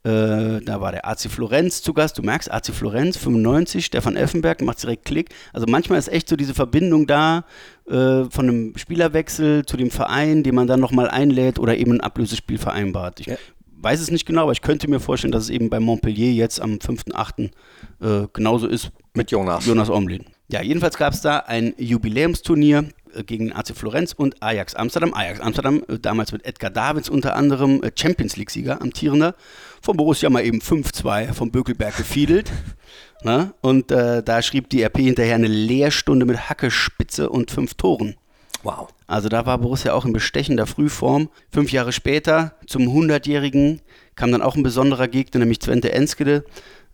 Äh, 0.05 0.61
da 0.61 0.81
war 0.81 0.93
der 0.93 1.09
AC 1.09 1.29
Florenz 1.29 1.83
zu 1.83 1.93
Gast. 1.93 2.17
Du 2.17 2.23
merkst, 2.23 2.49
AC 2.49 2.73
Florenz, 2.73 3.17
95, 3.17 3.85
Stefan 3.85 4.15
Effenberg, 4.15 4.63
macht 4.63 4.81
direkt 4.85 5.05
Klick. 5.05 5.31
Also 5.53 5.67
manchmal 5.69 5.99
ist 5.99 6.07
echt 6.07 6.29
so 6.29 6.37
diese 6.37 6.55
Verbindung 6.55 7.09
da 7.09 7.45
äh, 7.89 8.23
von 8.31 8.49
einem 8.49 8.75
Spielerwechsel 8.77 9.67
zu 9.67 9.77
dem 9.77 9.91
Verein, 9.91 10.45
den 10.45 10.55
man 10.55 10.69
dann 10.69 10.79
nochmal 10.79 11.11
einlädt 11.11 11.59
oder 11.59 11.77
eben 11.77 11.95
ein 11.95 12.01
Ablösespiel 12.01 12.59
vereinbart. 12.59 13.19
Ich 13.19 13.27
Ja. 13.27 13.37
Weiß 13.83 14.01
es 14.01 14.11
nicht 14.11 14.27
genau, 14.27 14.43
aber 14.43 14.53
ich 14.53 14.63
könnte 14.63 14.89
mir 14.89 15.01
vorstellen, 15.01 15.33
dass 15.33 15.45
es 15.45 15.51
eben 15.51 15.71
bei 15.71 15.81
Montpellier 15.81 16.33
jetzt 16.33 16.61
am 16.61 16.75
5.8. 16.75 17.51
Äh, 18.01 18.29
genauso 18.33 18.67
ist 18.67 18.91
Mit 19.15 19.31
Jonas. 19.31 19.67
Jonas 19.67 19.91
Omlin. 19.91 20.25
Ja, 20.49 20.63
jedenfalls 20.63 20.97
gab 20.97 21.13
es 21.13 21.21
da 21.21 21.39
ein 21.39 21.75
Jubiläumsturnier 21.79 22.89
äh, 23.15 23.23
gegen 23.23 23.53
AC 23.53 23.77
Florenz 23.77 24.13
und 24.13 24.43
Ajax 24.43 24.75
Amsterdam. 24.75 25.15
Ajax 25.15 25.41
Amsterdam, 25.41 25.83
äh, 25.89 25.99
damals 25.99 26.33
mit 26.33 26.45
Edgar 26.45 26.71
Davids 26.71 27.09
unter 27.09 27.37
anderem 27.37 27.83
äh, 27.83 27.91
Champions 27.95 28.37
League-Sieger, 28.37 28.83
amtierender. 28.83 29.35
Von 29.81 29.97
Borussia 29.97 30.29
mal 30.29 30.45
eben 30.45 30.61
5-2 30.61 31.33
vom 31.33 31.51
Bökelberg 31.51 31.97
gefiedelt. 31.97 32.51
Na? 33.23 33.55
Und 33.61 33.93
äh, 33.93 34.23
da 34.23 34.43
schrieb 34.43 34.71
die 34.71 34.83
RP 34.83 34.99
hinterher 34.99 35.37
eine 35.37 35.47
Lehrstunde 35.47 36.27
mit 36.27 36.49
Hacke, 36.49 36.71
Spitze 36.71 37.31
und 37.31 37.51
fünf 37.51 37.75
Toren. 37.75 38.17
Wow. 38.63 38.89
Also 39.11 39.29
da 39.29 39.45
war 39.45 39.59
Borussia 39.59 39.93
auch 39.93 40.05
in 40.05 40.13
bestechender 40.13 40.67
Frühform. 40.67 41.31
Fünf 41.51 41.73
Jahre 41.73 41.93
später, 41.93 42.55
zum 42.67 42.83
100-Jährigen, 42.83 43.81
kam 44.15 44.31
dann 44.31 44.41
auch 44.41 44.55
ein 44.55 44.63
besonderer 44.63 45.09
Gegner, 45.09 45.41
nämlich 45.41 45.59
Twente 45.59 45.93
Enskede. 45.93 46.45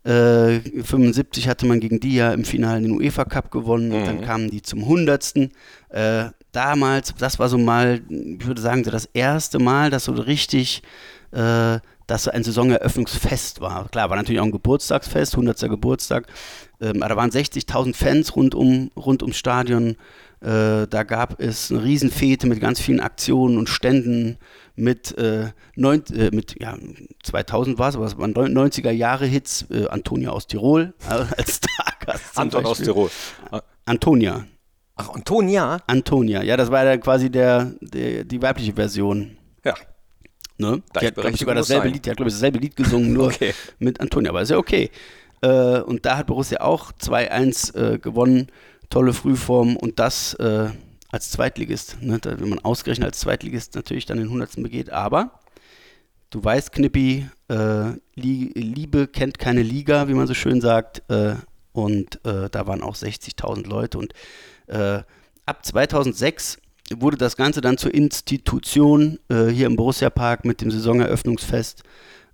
Äh, 0.02 0.60
75 0.82 1.46
hatte 1.46 1.66
man 1.66 1.78
gegen 1.78 2.00
die 2.00 2.14
ja 2.14 2.32
im 2.32 2.44
Finale 2.44 2.80
den 2.80 2.92
UEFA 2.92 3.24
Cup 3.24 3.50
gewonnen. 3.50 3.92
Und 3.92 4.06
dann 4.06 4.22
kamen 4.22 4.50
die 4.50 4.62
zum 4.62 4.80
100. 4.80 5.50
Äh, 5.90 6.30
damals, 6.52 7.14
das 7.18 7.38
war 7.38 7.50
so 7.50 7.58
mal, 7.58 8.00
ich 8.08 8.46
würde 8.46 8.62
sagen, 8.62 8.82
so 8.82 8.90
das 8.90 9.10
erste 9.12 9.58
Mal, 9.58 9.90
dass 9.90 10.04
so 10.04 10.12
richtig, 10.12 10.82
äh, 11.32 11.80
dass 12.06 12.24
so 12.24 12.30
ein 12.30 12.44
Saisoneröffnungsfest 12.44 13.60
war. 13.60 13.90
Klar, 13.90 14.08
war 14.08 14.16
natürlich 14.16 14.40
auch 14.40 14.46
ein 14.46 14.52
Geburtstagsfest, 14.52 15.34
100. 15.34 15.68
Geburtstag. 15.68 16.28
Ähm, 16.80 17.02
aber 17.02 17.10
da 17.10 17.16
waren 17.16 17.30
60.000 17.30 17.94
Fans 17.94 18.36
rund, 18.36 18.54
um, 18.54 18.90
rund 18.96 19.22
ums 19.22 19.36
Stadion. 19.36 19.96
Äh, 20.40 20.86
da 20.86 21.02
gab 21.02 21.40
es 21.40 21.70
eine 21.70 21.82
Riesenfete 21.82 22.46
mit 22.46 22.60
ganz 22.60 22.80
vielen 22.80 23.00
Aktionen 23.00 23.56
und 23.58 23.68
Ständen 23.68 24.38
mit, 24.74 25.16
äh, 25.16 25.52
neun, 25.74 26.04
äh, 26.14 26.30
mit 26.30 26.60
ja, 26.60 26.76
2000 27.22 27.78
war 27.78 27.88
es, 27.88 27.96
aber 27.96 28.04
es 28.04 28.18
waren 28.18 28.34
90er 28.34 28.90
Jahre 28.90 29.26
Hits. 29.26 29.66
Äh, 29.70 29.86
Antonia 29.88 30.30
aus 30.30 30.46
Tirol 30.46 30.94
äh, 31.08 31.12
als 31.12 31.60
Stargast. 31.62 32.36
Anton 32.38 32.64
aus 32.64 32.78
Beispiel. 32.78 32.86
Tirol. 32.86 33.10
Antonia. 33.86 34.46
Ach, 34.96 35.10
Antonia? 35.10 35.78
Antonia. 35.86 36.42
Ja, 36.42 36.56
das 36.56 36.70
war 36.70 36.84
ja 36.84 36.96
quasi 36.96 37.30
der, 37.30 37.72
der, 37.80 38.24
die 38.24 38.40
weibliche 38.40 38.72
Version. 38.72 39.36
Ja. 39.64 39.74
Ne? 40.58 40.82
Die 41.00 41.06
hat, 41.06 41.14
glaube 41.14 41.30
ich, 41.30 41.38
sogar 41.38 41.54
dasselbe 41.54 41.84
sein. 41.84 41.92
Lied, 41.92 42.06
die 42.06 42.10
hat, 42.10 42.16
glaube 42.16 42.28
ich, 42.30 42.34
dasselbe 42.34 42.58
Lied 42.58 42.76
gesungen, 42.76 43.12
nur 43.12 43.26
Okay. 43.34 43.54
mit 43.78 44.00
Antonia, 44.00 44.30
aber 44.30 44.42
ist 44.42 44.50
ja 44.50 44.56
okay. 44.56 44.90
Äh, 45.42 45.80
und 45.80 46.06
da 46.06 46.16
hat 46.16 46.26
Borussia 46.28 46.60
auch 46.60 46.92
2-1 46.92 47.76
äh, 47.76 47.98
gewonnen, 47.98 48.46
tolle 48.90 49.12
Frühform 49.12 49.76
und 49.76 49.98
das 49.98 50.34
äh, 50.34 50.70
als 51.10 51.30
Zweitligist. 51.30 52.02
Ne? 52.02 52.18
Da, 52.20 52.38
wenn 52.40 52.48
man 52.48 52.58
ausgerechnet 52.60 53.06
als 53.06 53.20
Zweitligist 53.20 53.74
natürlich 53.74 54.06
dann 54.06 54.18
den 54.18 54.26
100. 54.26 54.62
begeht, 54.62 54.90
aber 54.90 55.40
du 56.30 56.42
weißt, 56.42 56.72
Knippi, 56.72 57.28
äh, 57.48 57.92
Lie 58.14 58.50
Liebe 58.54 59.06
kennt 59.06 59.38
keine 59.38 59.62
Liga, 59.62 60.08
wie 60.08 60.14
man 60.14 60.26
so 60.26 60.34
schön 60.34 60.60
sagt, 60.60 61.02
äh, 61.10 61.36
und 61.72 62.24
äh, 62.24 62.48
da 62.50 62.66
waren 62.66 62.82
auch 62.82 62.96
60.000 62.96 63.66
Leute 63.66 63.98
und 63.98 64.14
äh, 64.66 65.02
ab 65.44 65.64
2006 65.64 66.58
wurde 66.94 67.16
das 67.16 67.36
Ganze 67.36 67.60
dann 67.60 67.78
zur 67.78 67.92
Institution 67.92 69.18
äh, 69.28 69.46
hier 69.46 69.66
im 69.66 69.76
Borussia 69.76 70.08
Park 70.08 70.44
mit 70.44 70.60
dem 70.60 70.70
Saisoneröffnungsfest 70.70 71.82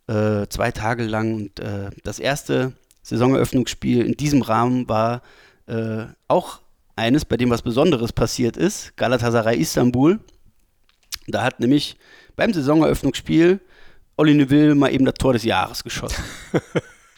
äh, 0.07 0.47
zwei 0.49 0.71
Tage 0.71 1.05
lang. 1.05 1.35
Und 1.35 1.61
das 2.05 2.19
erste 2.19 2.73
Saisoneröffnungsspiel 3.03 4.05
in 4.05 4.13
diesem 4.13 4.43
Rahmen 4.43 4.89
war 4.89 5.23
äh, 5.67 6.07
auch 6.29 6.61
eines, 6.97 7.25
bei 7.25 7.37
dem 7.37 7.51
was 7.51 7.63
Besonderes 7.63 8.13
passiert 8.13 8.57
ist, 8.57 8.97
Galatasaray 8.97 9.59
Istanbul. 9.59 10.21
Da 11.27 11.43
hat 11.43 11.61
nämlich 11.61 11.97
beim 12.37 12.53
Saisoneröffnungsspiel 12.53 13.61
Olli 14.17 14.35
Neville 14.35 14.75
mal 14.75 14.93
eben 14.93 15.05
das 15.05 15.15
Tor 15.15 15.33
des 15.33 15.45
Jahres 15.45 15.83
geschossen. 15.83 16.23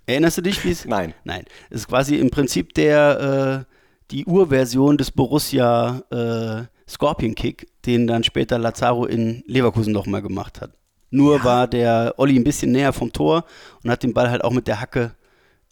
Erinnerst 0.06 0.38
du 0.38 0.42
dich, 0.42 0.64
wie 0.64 0.70
es? 0.70 0.84
Nein. 0.84 1.14
Nein. 1.24 1.44
Es 1.70 1.80
ist 1.80 1.88
quasi 1.88 2.16
im 2.16 2.30
Prinzip 2.30 2.74
der, 2.74 3.66
äh, 3.66 3.74
die 4.10 4.26
Urversion 4.26 4.96
des 4.98 5.10
Borussia 5.10 6.02
äh, 6.10 6.64
Scorpion 6.88 7.34
Kick, 7.34 7.66
den 7.86 8.06
dann 8.06 8.22
später 8.22 8.58
Lazaro 8.58 9.06
in 9.06 9.42
Leverkusen 9.46 9.92
nochmal 9.92 10.22
gemacht 10.22 10.60
hat. 10.60 10.72
Nur 11.10 11.42
war 11.44 11.68
der 11.68 12.14
Olli 12.18 12.36
ein 12.36 12.44
bisschen 12.44 12.72
näher 12.72 12.92
vom 12.92 13.12
Tor 13.12 13.44
und 13.82 13.90
hat 13.90 14.02
den 14.02 14.12
Ball 14.12 14.30
halt 14.30 14.44
auch 14.44 14.50
mit 14.52 14.66
der 14.66 14.80
Hacke 14.80 15.14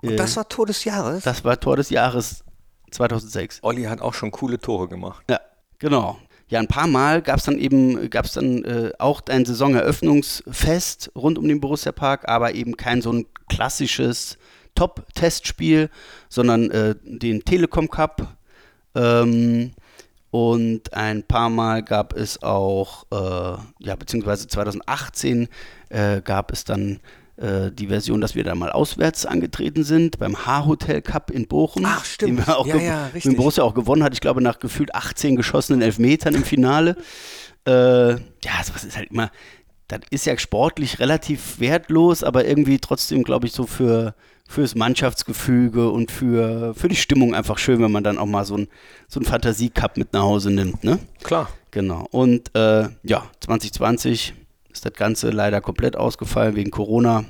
Und 0.00 0.16
das 0.16 0.37
war 0.37 0.48
Tor 0.48 0.66
des 0.66 0.85
Jahres? 0.85 1.24
Das 1.24 1.44
war 1.44 1.58
Tor 1.58 1.76
des 1.76 1.90
Jahres 1.90 2.44
2006. 2.92 3.61
Olli 3.62 3.85
hat 3.85 4.00
auch 4.00 4.14
schon 4.14 4.31
coole 4.31 4.59
Tore 4.59 4.88
gemacht. 4.88 5.24
Ja, 5.28 5.40
genau. 5.78 6.18
Ja, 6.48 6.61
ein 6.61 6.68
paar 6.68 6.87
Mal 6.87 7.22
gab 7.22 7.38
es 7.38 7.44
dann 7.44 7.59
eben, 7.59 8.11
gab 8.11 8.26
es 8.26 8.33
dann 8.33 8.62
äh, 8.64 8.92
auch 8.98 9.22
ein 9.28 9.46
Saisoneröffnungsfest 9.46 11.12
rund 11.16 11.38
um 11.38 11.48
den 11.48 11.61
Borussia 11.61 11.92
Park, 11.92 12.28
aber 12.28 12.55
eben 12.55 12.76
kein 12.76 13.00
so 13.00 13.11
ein 13.11 13.26
klassisches 13.48 14.37
Top-Testspiel, 14.74 15.88
sondern 16.28 16.70
äh, 16.70 16.94
den 17.05 17.44
Telekom 17.44 17.88
Cup. 17.88 18.37
Ähm, 18.94 19.72
und 20.31 20.94
ein 20.94 21.22
paar 21.22 21.50
Mal 21.50 21.83
gab 21.83 22.14
es 22.14 22.42
auch, 22.42 23.05
äh, 23.11 23.59
ja, 23.78 23.96
beziehungsweise 23.96 24.46
2018 24.46 25.48
äh, 25.90 26.20
gab 26.22 26.52
es 26.52 26.64
dann 26.64 27.00
die 27.42 27.88
Version, 27.88 28.20
dass 28.20 28.35
wir 28.35 28.44
da 28.44 28.55
mal 28.55 28.70
auswärts 28.70 29.26
angetreten 29.26 29.83
sind, 29.83 30.18
beim 30.18 30.46
H-Hotel 30.46 31.02
Cup 31.02 31.31
in 31.31 31.48
Bochum. 31.48 31.85
Ach, 31.85 32.05
stimmt. 32.05 32.38
Den 32.38 32.46
wir 32.46 32.57
auch 32.57 32.66
Ja, 32.66 32.76
ja, 32.76 33.07
richtig. 33.07 33.37
Borussia 33.37 33.64
auch 33.64 33.74
gewonnen 33.74 34.05
hat, 34.05 34.14
ich 34.14 34.20
glaube, 34.20 34.40
nach 34.40 34.61
gefühlt 34.61 34.94
18 34.94 35.35
geschossenen 35.35 35.83
Elfmetern 35.83 36.35
im 36.35 36.44
Finale. 36.44 36.96
äh, 37.66 38.11
ja, 38.12 38.64
sowas 38.64 38.85
ist 38.85 38.96
halt 38.96 39.11
immer, 39.11 39.31
das 39.88 40.00
ist 40.11 40.26
ja 40.26 40.38
sportlich 40.38 41.00
relativ 41.00 41.59
wertlos, 41.59 42.22
aber 42.22 42.44
irgendwie 42.44 42.78
trotzdem, 42.78 43.24
glaube 43.24 43.46
ich, 43.46 43.52
so 43.52 43.66
für 43.66 44.14
fürs 44.48 44.74
Mannschaftsgefüge 44.74 45.90
und 45.90 46.11
für, 46.11 46.74
für 46.74 46.88
die 46.88 46.96
Stimmung 46.96 47.35
einfach 47.35 47.59
schön, 47.59 47.81
wenn 47.81 47.90
man 47.90 48.05
dann 48.05 48.18
auch 48.18 48.26
mal 48.26 48.44
so 48.44 48.57
ein, 48.59 48.68
so 49.09 49.18
ein 49.18 49.24
Fantasie-Cup 49.24 49.96
mit 49.96 50.12
nach 50.12 50.22
Hause 50.22 50.50
nimmt, 50.50 50.85
ne? 50.85 50.98
Klar. 51.22 51.48
Genau. 51.70 52.07
Und 52.11 52.55
äh, 52.55 52.88
ja, 53.02 53.24
2020 53.40 54.35
ist 54.72 54.85
das 54.85 54.92
Ganze 54.94 55.30
leider 55.30 55.61
komplett 55.61 55.96
ausgefallen 55.96 56.56
wegen 56.56 56.70
Corona. 56.70 57.24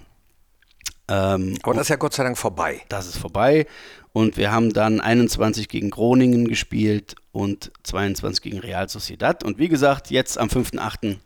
Ähm, 1.09 1.59
Aber 1.63 1.75
das 1.75 1.83
ist 1.83 1.89
ja 1.89 1.97
Gott 1.97 2.15
sei 2.15 2.25
Dank 2.25 2.39
vorbei. 2.39 2.83
das 2.89 3.07
ist 3.07 3.19
vorbei. 3.19 3.67
Und 4.13 4.37
wir 4.37 4.53
haben 4.53 4.73
dann 4.73 5.01
21 5.01 5.69
gegen 5.69 5.91
Groningen 5.91 6.47
gespielt 6.47 7.17
und 7.33 7.73
22 7.83 8.43
gegen 8.43 8.59
Real 8.59 8.89
Sociedad. 8.89 9.43
Und 9.43 9.59
wie 9.59 9.69
gesagt, 9.69 10.11
jetzt 10.11 10.39
am 10.39 10.49
5.8. 10.49 11.17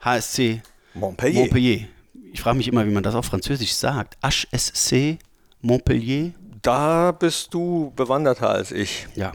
HSC 0.00 0.62
Montpellier. 0.94 1.40
Montpellier. 1.40 1.88
Ich 2.32 2.40
frage 2.40 2.56
mich 2.56 2.68
immer, 2.68 2.86
wie 2.86 2.90
man 2.90 3.02
das 3.02 3.14
auf 3.14 3.26
Französisch 3.26 3.74
sagt. 3.74 4.16
HSC 4.22 5.18
Montpellier. 5.60 6.32
Da 6.62 7.12
bist 7.12 7.52
du 7.52 7.92
bewanderter 7.96 8.50
als 8.50 8.70
ich. 8.70 9.08
Ja. 9.14 9.32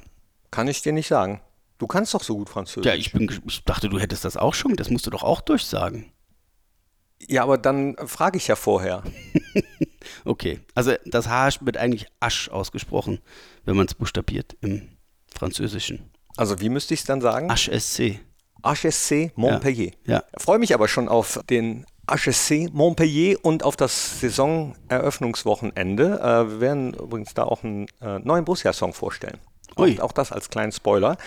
Kann 0.50 0.68
ich 0.68 0.82
dir 0.82 0.94
nicht 0.94 1.08
sagen. 1.08 1.42
Du 1.78 1.88
kannst 1.88 2.14
doch 2.14 2.24
so 2.24 2.38
gut 2.38 2.50
Französisch. 2.50 2.86
Ja, 2.86 2.96
ich, 2.96 3.12
bin, 3.12 3.30
ich 3.48 3.64
dachte, 3.64 3.90
du 3.90 4.00
hättest 4.00 4.26
das 4.26 4.38
auch 4.38 4.54
schon. 4.54 4.76
Das 4.76 4.90
musst 4.90 5.06
du 5.06 5.12
doch 5.12 5.24
auch 5.24 5.42
durchsagen. 5.42 6.12
Ja, 7.28 7.44
aber 7.44 7.58
dann 7.58 7.96
frage 8.06 8.38
ich 8.38 8.48
ja 8.48 8.56
vorher. 8.56 9.04
Okay. 10.26 10.60
Also 10.76 10.94
das 11.06 11.28
H 11.28 11.50
wird 11.62 11.78
eigentlich 11.78 12.08
Asch 12.20 12.50
ausgesprochen, 12.50 13.20
wenn 13.66 13.76
man 13.76 13.88
es 13.88 13.94
buchstabiert 13.94 14.56
im 14.62 14.90
Französischen. 15.34 16.10
Also 16.36 16.60
wie 16.62 16.70
müsste 16.70 16.94
ich 16.94 17.02
es 17.02 17.06
dann 17.06 17.22
sagen? 17.22 17.50
HSC. 17.52 18.20
HSC 18.64 19.32
Montpellier. 19.36 19.92
Ja. 20.06 20.24
Freue 20.38 20.60
mich 20.60 20.74
aber 20.74 20.88
schon 20.88 21.08
auf 21.10 21.42
den 21.50 21.86
HSC 22.10 22.70
Montpellier 22.72 23.38
und 23.44 23.64
auf 23.64 23.76
das 23.76 24.22
Saisoneröffnungswochenende. 24.22 26.20
Äh, 26.22 26.50
wir 26.52 26.62
werden 26.62 26.94
übrigens 26.94 27.34
da 27.34 27.44
auch 27.44 27.64
einen 27.64 27.88
äh, 28.02 28.20
neuen 28.20 28.46
Borussia-Song 28.46 28.94
vorstellen. 28.94 29.38
Ui. 29.78 30.00
Auch, 30.00 30.12
das 30.12 30.32
als 30.32 30.50
kleinen 30.50 30.72
Spoiler. 30.72 31.18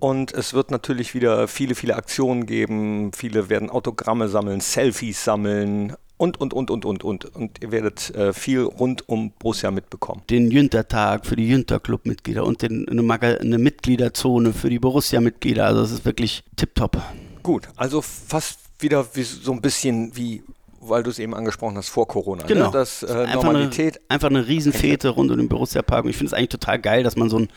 Und 0.00 0.32
es 0.32 0.54
wird 0.54 0.70
natürlich 0.70 1.14
wieder 1.14 1.48
viele, 1.48 1.74
viele 1.74 1.96
Aktionen 1.96 2.46
geben. 2.46 3.10
Viele 3.16 3.48
werden 3.48 3.70
Autogramme 3.70 4.28
sammeln, 4.28 4.60
Selfies 4.60 5.24
sammeln 5.24 5.96
und, 6.18 6.40
und, 6.40 6.52
und, 6.52 6.70
und, 6.70 6.84
und, 6.84 7.04
und. 7.04 7.24
Und 7.24 7.62
ihr 7.62 7.72
werdet 7.72 8.14
äh, 8.14 8.32
viel 8.32 8.62
rund 8.62 9.08
um 9.08 9.32
Borussia 9.38 9.70
mitbekommen. 9.70 10.22
Den 10.28 10.50
Jüntertag 10.50 11.24
für 11.24 11.36
die 11.36 11.48
Jünter-Club-Mitglieder 11.48 12.44
und 12.44 12.62
den, 12.62 12.88
eine, 12.88 13.02
Maga 13.02 13.34
eine 13.34 13.58
Mitgliederzone 13.58 14.52
für 14.52 14.68
die 14.68 14.78
Borussia-Mitglieder. 14.78 15.64
Also 15.64 15.82
es 15.82 15.92
ist 15.92 16.04
wirklich 16.04 16.44
tipptopp. 16.56 17.00
Gut, 17.42 17.68
also 17.76 18.02
fast 18.02 18.58
wieder 18.80 19.06
wie, 19.14 19.22
so 19.22 19.52
ein 19.52 19.60
bisschen 19.60 20.14
wie, 20.16 20.42
weil 20.80 21.02
du 21.02 21.10
es 21.10 21.18
eben 21.18 21.34
angesprochen 21.34 21.76
hast, 21.76 21.88
vor 21.88 22.06
Corona. 22.06 22.44
Genau. 22.44 22.66
Ne? 22.66 22.72
Das 22.72 23.02
äh, 23.04 23.06
einfach 23.06 23.44
Normalität. 23.44 23.96
Eine, 23.96 24.10
einfach 24.10 24.30
eine 24.30 24.46
Riesenfete 24.46 25.08
rund 25.10 25.30
um 25.30 25.38
den 25.38 25.48
Borussia 25.48 25.82
Park. 25.82 26.04
Und 26.04 26.10
ich 26.10 26.16
finde 26.16 26.28
es 26.28 26.34
eigentlich 26.34 26.48
total 26.48 26.80
geil, 26.80 27.04
dass 27.04 27.16
man 27.16 27.30
so 27.30 27.38
ein, 27.38 27.48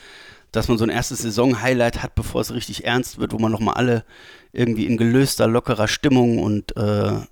dass 0.51 0.67
man 0.67 0.77
so 0.77 0.83
ein 0.83 0.89
erstes 0.89 1.19
Saison-Highlight 1.19 2.03
hat, 2.03 2.15
bevor 2.15 2.41
es 2.41 2.53
richtig 2.53 2.85
ernst 2.85 3.19
wird, 3.19 3.31
wo 3.33 3.39
man 3.39 3.51
nochmal 3.51 3.75
alle 3.75 4.03
irgendwie 4.53 4.85
in 4.85 4.97
gelöster, 4.97 5.47
lockerer 5.47 5.87
Stimmung 5.87 6.39
und 6.39 6.75
äh, 6.75 6.81
ja, 6.81 7.25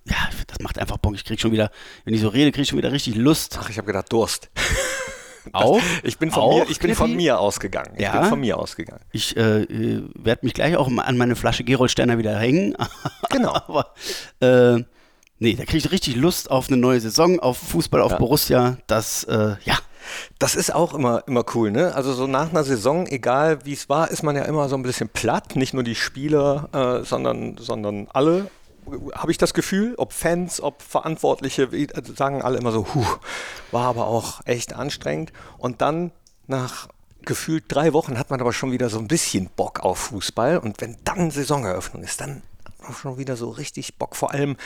das 0.47 0.60
macht 0.62 0.79
einfach 0.79 0.97
Bock. 0.97 1.15
Ich 1.15 1.25
krieg 1.25 1.39
schon 1.41 1.51
wieder, 1.51 1.69
wenn 2.05 2.13
ich 2.13 2.21
so 2.21 2.29
rede, 2.29 2.51
krieg 2.51 2.62
ich 2.63 2.69
schon 2.69 2.77
wieder 2.77 2.91
richtig 2.93 3.15
Lust. 3.15 3.60
Ach, 3.62 3.69
ich 3.69 3.77
habe 3.77 3.88
gedacht, 3.88 4.12
Durst. 4.12 4.49
Auch? 5.53 5.82
Ich 6.03 6.17
bin 6.17 6.32
von, 6.32 6.43
Auch, 6.43 6.63
mir, 6.65 6.69
ich 6.69 6.79
bin 6.79 6.93
von 6.95 7.13
mir 7.15 7.39
ausgegangen. 7.39 7.93
Ich 7.95 8.01
Ja? 8.03 8.19
bin 8.19 8.29
von 8.29 8.39
mir 8.39 8.58
ausgegangen. 8.58 9.01
Ich 9.12 9.36
äh, 9.36 9.65
werde 10.13 10.45
mich 10.45 10.53
gleich 10.53 10.75
auch 10.77 10.88
an 10.97 11.17
meine 11.17 11.36
Flasche 11.36 11.63
Gerold 11.63 11.89
Sterner 11.91 12.17
wieder 12.17 12.38
hängen. 12.38 12.75
Genau. 13.32 13.53
Aber 13.53 13.93
äh, 14.41 14.84
nee, 15.39 15.53
da 15.55 15.63
kriege 15.65 15.77
ich 15.77 15.91
richtig 15.91 16.15
Lust 16.15 16.49
auf 16.51 16.67
eine 16.67 16.77
neue 16.77 16.99
Saison, 16.99 17.39
auf 17.39 17.58
Fußball, 17.58 18.01
auf 18.01 18.12
Ja. 18.13 18.17
Borussia. 18.17 18.77
Das, 18.88 19.23
äh, 19.25 19.55
ja, 19.65 19.77
Das 20.38 20.55
ist 20.55 20.73
auch 20.73 20.93
immer, 20.93 21.23
immer 21.27 21.43
cool, 21.55 21.71
ne? 21.71 21.93
Also 21.95 22.13
so 22.13 22.27
nach 22.27 22.49
einer 22.49 22.63
Saison, 22.63 23.07
egal 23.07 23.65
wie 23.65 23.73
es 23.73 23.89
war, 23.89 24.12
ist 24.12 24.23
man 24.23 24.35
ja 24.35 24.43
immer 24.43 24.69
so 24.69 24.75
ein 24.75 24.83
bisschen 24.83 25.09
platt. 25.09 25.55
Nicht 25.55 25.73
nur 25.73 25.83
die 25.83 25.95
Spieler, 25.95 26.69
äh, 26.73 27.05
sondern, 27.05 27.57
sondern 27.57 28.07
alle. 28.13 28.49
Habe 29.13 29.31
ich 29.31 29.38
das 29.38 29.53
Gefühl, 29.53 29.93
ob 29.97 30.13
Fans, 30.13 30.62
ob 30.62 30.81
Verantwortliche, 30.81 31.69
also 31.93 32.13
sagen 32.13 32.41
alle 32.41 32.57
immer 32.57 32.71
so, 32.71 32.88
huh, 32.93 33.05
war 33.71 33.85
aber 33.85 34.07
auch 34.07 34.41
echt 34.45 34.73
anstrengend. 34.73 35.31
Und 35.57 35.81
dann 35.81 36.12
nach 36.47 36.88
gefühlt 37.23 37.65
drei 37.67 37.93
Wochen 37.93 38.17
hat 38.17 38.31
man 38.31 38.41
aber 38.41 38.53
schon 38.53 38.71
wieder 38.71 38.89
so 38.89 38.97
ein 38.97 39.07
bisschen 39.07 39.49
Bock 39.55 39.81
auf 39.81 39.99
Fußball. 39.99 40.57
Und 40.57 40.81
wenn 40.81 40.97
dann 41.03 41.29
Saisoneröffnung 41.29 42.01
ist, 42.03 42.21
dann 42.21 42.41
schon 42.93 43.17
wieder 43.17 43.35
so 43.35 43.49
richtig 43.49 43.97
Bock. 43.97 44.15
Vor 44.15 44.31
allem, 44.31 44.57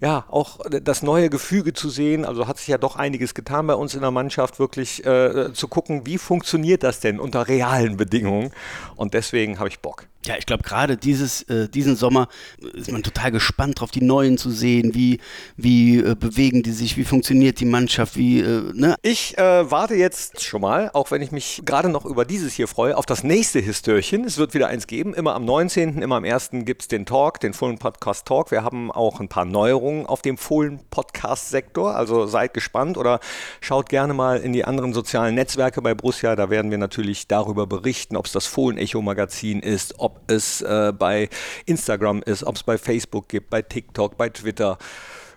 ja, 0.00 0.24
auch 0.28 0.60
das 0.68 1.02
neue 1.02 1.30
Gefüge 1.30 1.72
zu 1.72 1.88
sehen. 1.88 2.24
Also 2.24 2.46
hat 2.46 2.58
sich 2.58 2.68
ja 2.68 2.78
doch 2.78 2.96
einiges 2.96 3.34
getan 3.34 3.66
bei 3.66 3.74
uns 3.74 3.94
in 3.94 4.00
der 4.00 4.10
Mannschaft, 4.10 4.58
wirklich 4.58 5.04
äh, 5.04 5.52
zu 5.52 5.68
gucken, 5.68 6.06
wie 6.06 6.18
funktioniert 6.18 6.82
das 6.82 7.00
denn 7.00 7.20
unter 7.20 7.48
realen 7.48 7.96
Bedingungen. 7.96 8.50
Und 8.96 9.14
deswegen 9.14 9.58
habe 9.58 9.68
ich 9.68 9.80
Bock. 9.80 10.06
Ja, 10.26 10.36
ich 10.38 10.46
glaube, 10.46 10.62
gerade 10.62 10.96
dieses, 10.96 11.42
äh, 11.42 11.68
diesen 11.68 11.96
Sommer 11.96 12.28
ist 12.72 12.90
man 12.90 13.02
total 13.02 13.30
gespannt 13.30 13.80
drauf, 13.80 13.90
die 13.90 14.02
Neuen 14.02 14.38
zu 14.38 14.50
sehen. 14.50 14.94
Wie, 14.94 15.20
wie 15.58 15.98
äh, 15.98 16.14
bewegen 16.18 16.62
die 16.62 16.72
sich? 16.72 16.96
Wie 16.96 17.04
funktioniert 17.04 17.60
die 17.60 17.66
Mannschaft? 17.66 18.16
Wie, 18.16 18.40
äh, 18.40 18.72
ne? 18.72 18.96
Ich 19.02 19.36
äh, 19.36 19.70
warte 19.70 19.94
jetzt 19.94 20.42
schon 20.42 20.62
mal, 20.62 20.90
auch 20.94 21.10
wenn 21.10 21.20
ich 21.20 21.30
mich 21.30 21.60
gerade 21.66 21.90
noch 21.90 22.06
über 22.06 22.24
dieses 22.24 22.54
hier 22.54 22.68
freue, 22.68 22.96
auf 22.96 23.04
das 23.04 23.22
nächste 23.22 23.60
Histörchen. 23.60 24.24
Es 24.24 24.38
wird 24.38 24.54
wieder 24.54 24.68
eins 24.68 24.86
geben. 24.86 25.12
Immer 25.12 25.34
am 25.34 25.44
19., 25.44 26.00
immer 26.00 26.16
am 26.16 26.24
1. 26.24 26.50
gibt 26.64 26.82
es 26.82 26.88
den 26.88 27.04
Talk, 27.04 27.40
den 27.40 27.52
Fohlen 27.52 27.76
Podcast 27.76 28.26
Talk. 28.26 28.50
Wir 28.50 28.64
haben 28.64 28.90
auch 28.90 29.20
ein 29.20 29.28
paar 29.28 29.44
Neuerungen 29.44 30.06
auf 30.06 30.22
dem 30.22 30.38
Fohlen 30.38 30.80
Podcast 30.88 31.50
Sektor. 31.50 31.94
Also 31.96 32.24
seid 32.26 32.54
gespannt 32.54 32.96
oder 32.96 33.20
schaut 33.60 33.90
gerne 33.90 34.14
mal 34.14 34.38
in 34.38 34.54
die 34.54 34.64
anderen 34.64 34.94
sozialen 34.94 35.34
Netzwerke 35.34 35.82
bei 35.82 35.92
Borussia. 35.94 36.34
Da 36.34 36.48
werden 36.48 36.70
wir 36.70 36.78
natürlich 36.78 37.28
darüber 37.28 37.66
berichten, 37.66 38.16
ob 38.16 38.24
es 38.24 38.32
das 38.32 38.46
Fohlen 38.46 38.78
Echo 38.78 39.02
Magazin 39.02 39.60
ist, 39.60 40.00
ob 40.14 40.30
es 40.30 40.62
äh, 40.62 40.92
bei 40.96 41.28
Instagram 41.66 42.22
ist, 42.22 42.44
ob 42.44 42.56
es 42.56 42.62
bei 42.62 42.78
Facebook 42.78 43.28
gibt, 43.28 43.50
bei 43.50 43.62
TikTok, 43.62 44.16
bei 44.16 44.28
Twitter. 44.28 44.78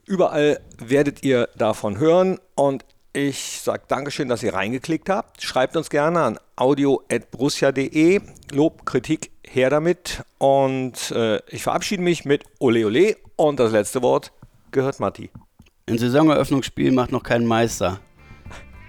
Überall 0.06 0.60
werdet 0.78 1.24
ihr 1.24 1.50
davon 1.58 1.98
hören 1.98 2.40
und 2.56 2.86
ich 3.14 3.62
sage 3.62 3.84
Dankeschön, 3.88 4.30
dass 4.30 4.44
ihr 4.44 4.54
reingeklickt 4.54 5.10
habt. 5.10 5.42
Schreibt 5.42 5.76
uns 5.76 5.90
gerne 5.90 6.22
an 6.22 6.40
audio.brussia.de. 6.56 8.22
Lob, 8.52 8.86
Kritik, 8.86 9.32
her 9.44 9.70
damit. 9.70 10.24
Und 10.38 11.12
äh, 11.12 11.42
ich 11.48 11.64
verabschiede 11.64 12.04
mich 12.04 12.26
mit 12.26 12.44
Ole 12.60 12.86
Ole. 12.86 13.18
Und 13.36 13.60
das 13.60 13.72
letzte 13.72 14.04
Wort 14.04 14.32
gehört 14.72 15.00
Matti. 15.00 15.32
Ein 15.90 15.98
Saisoneröffnungsspiel 15.98 16.92
macht 16.92 17.12
noch 17.12 17.24
keinen 17.24 17.48
Meister. 17.48 18.00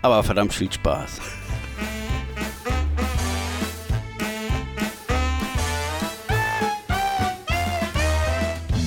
Aber 0.03 0.23
verdammt 0.23 0.53
viel 0.53 0.71
Spaß. 0.71 1.21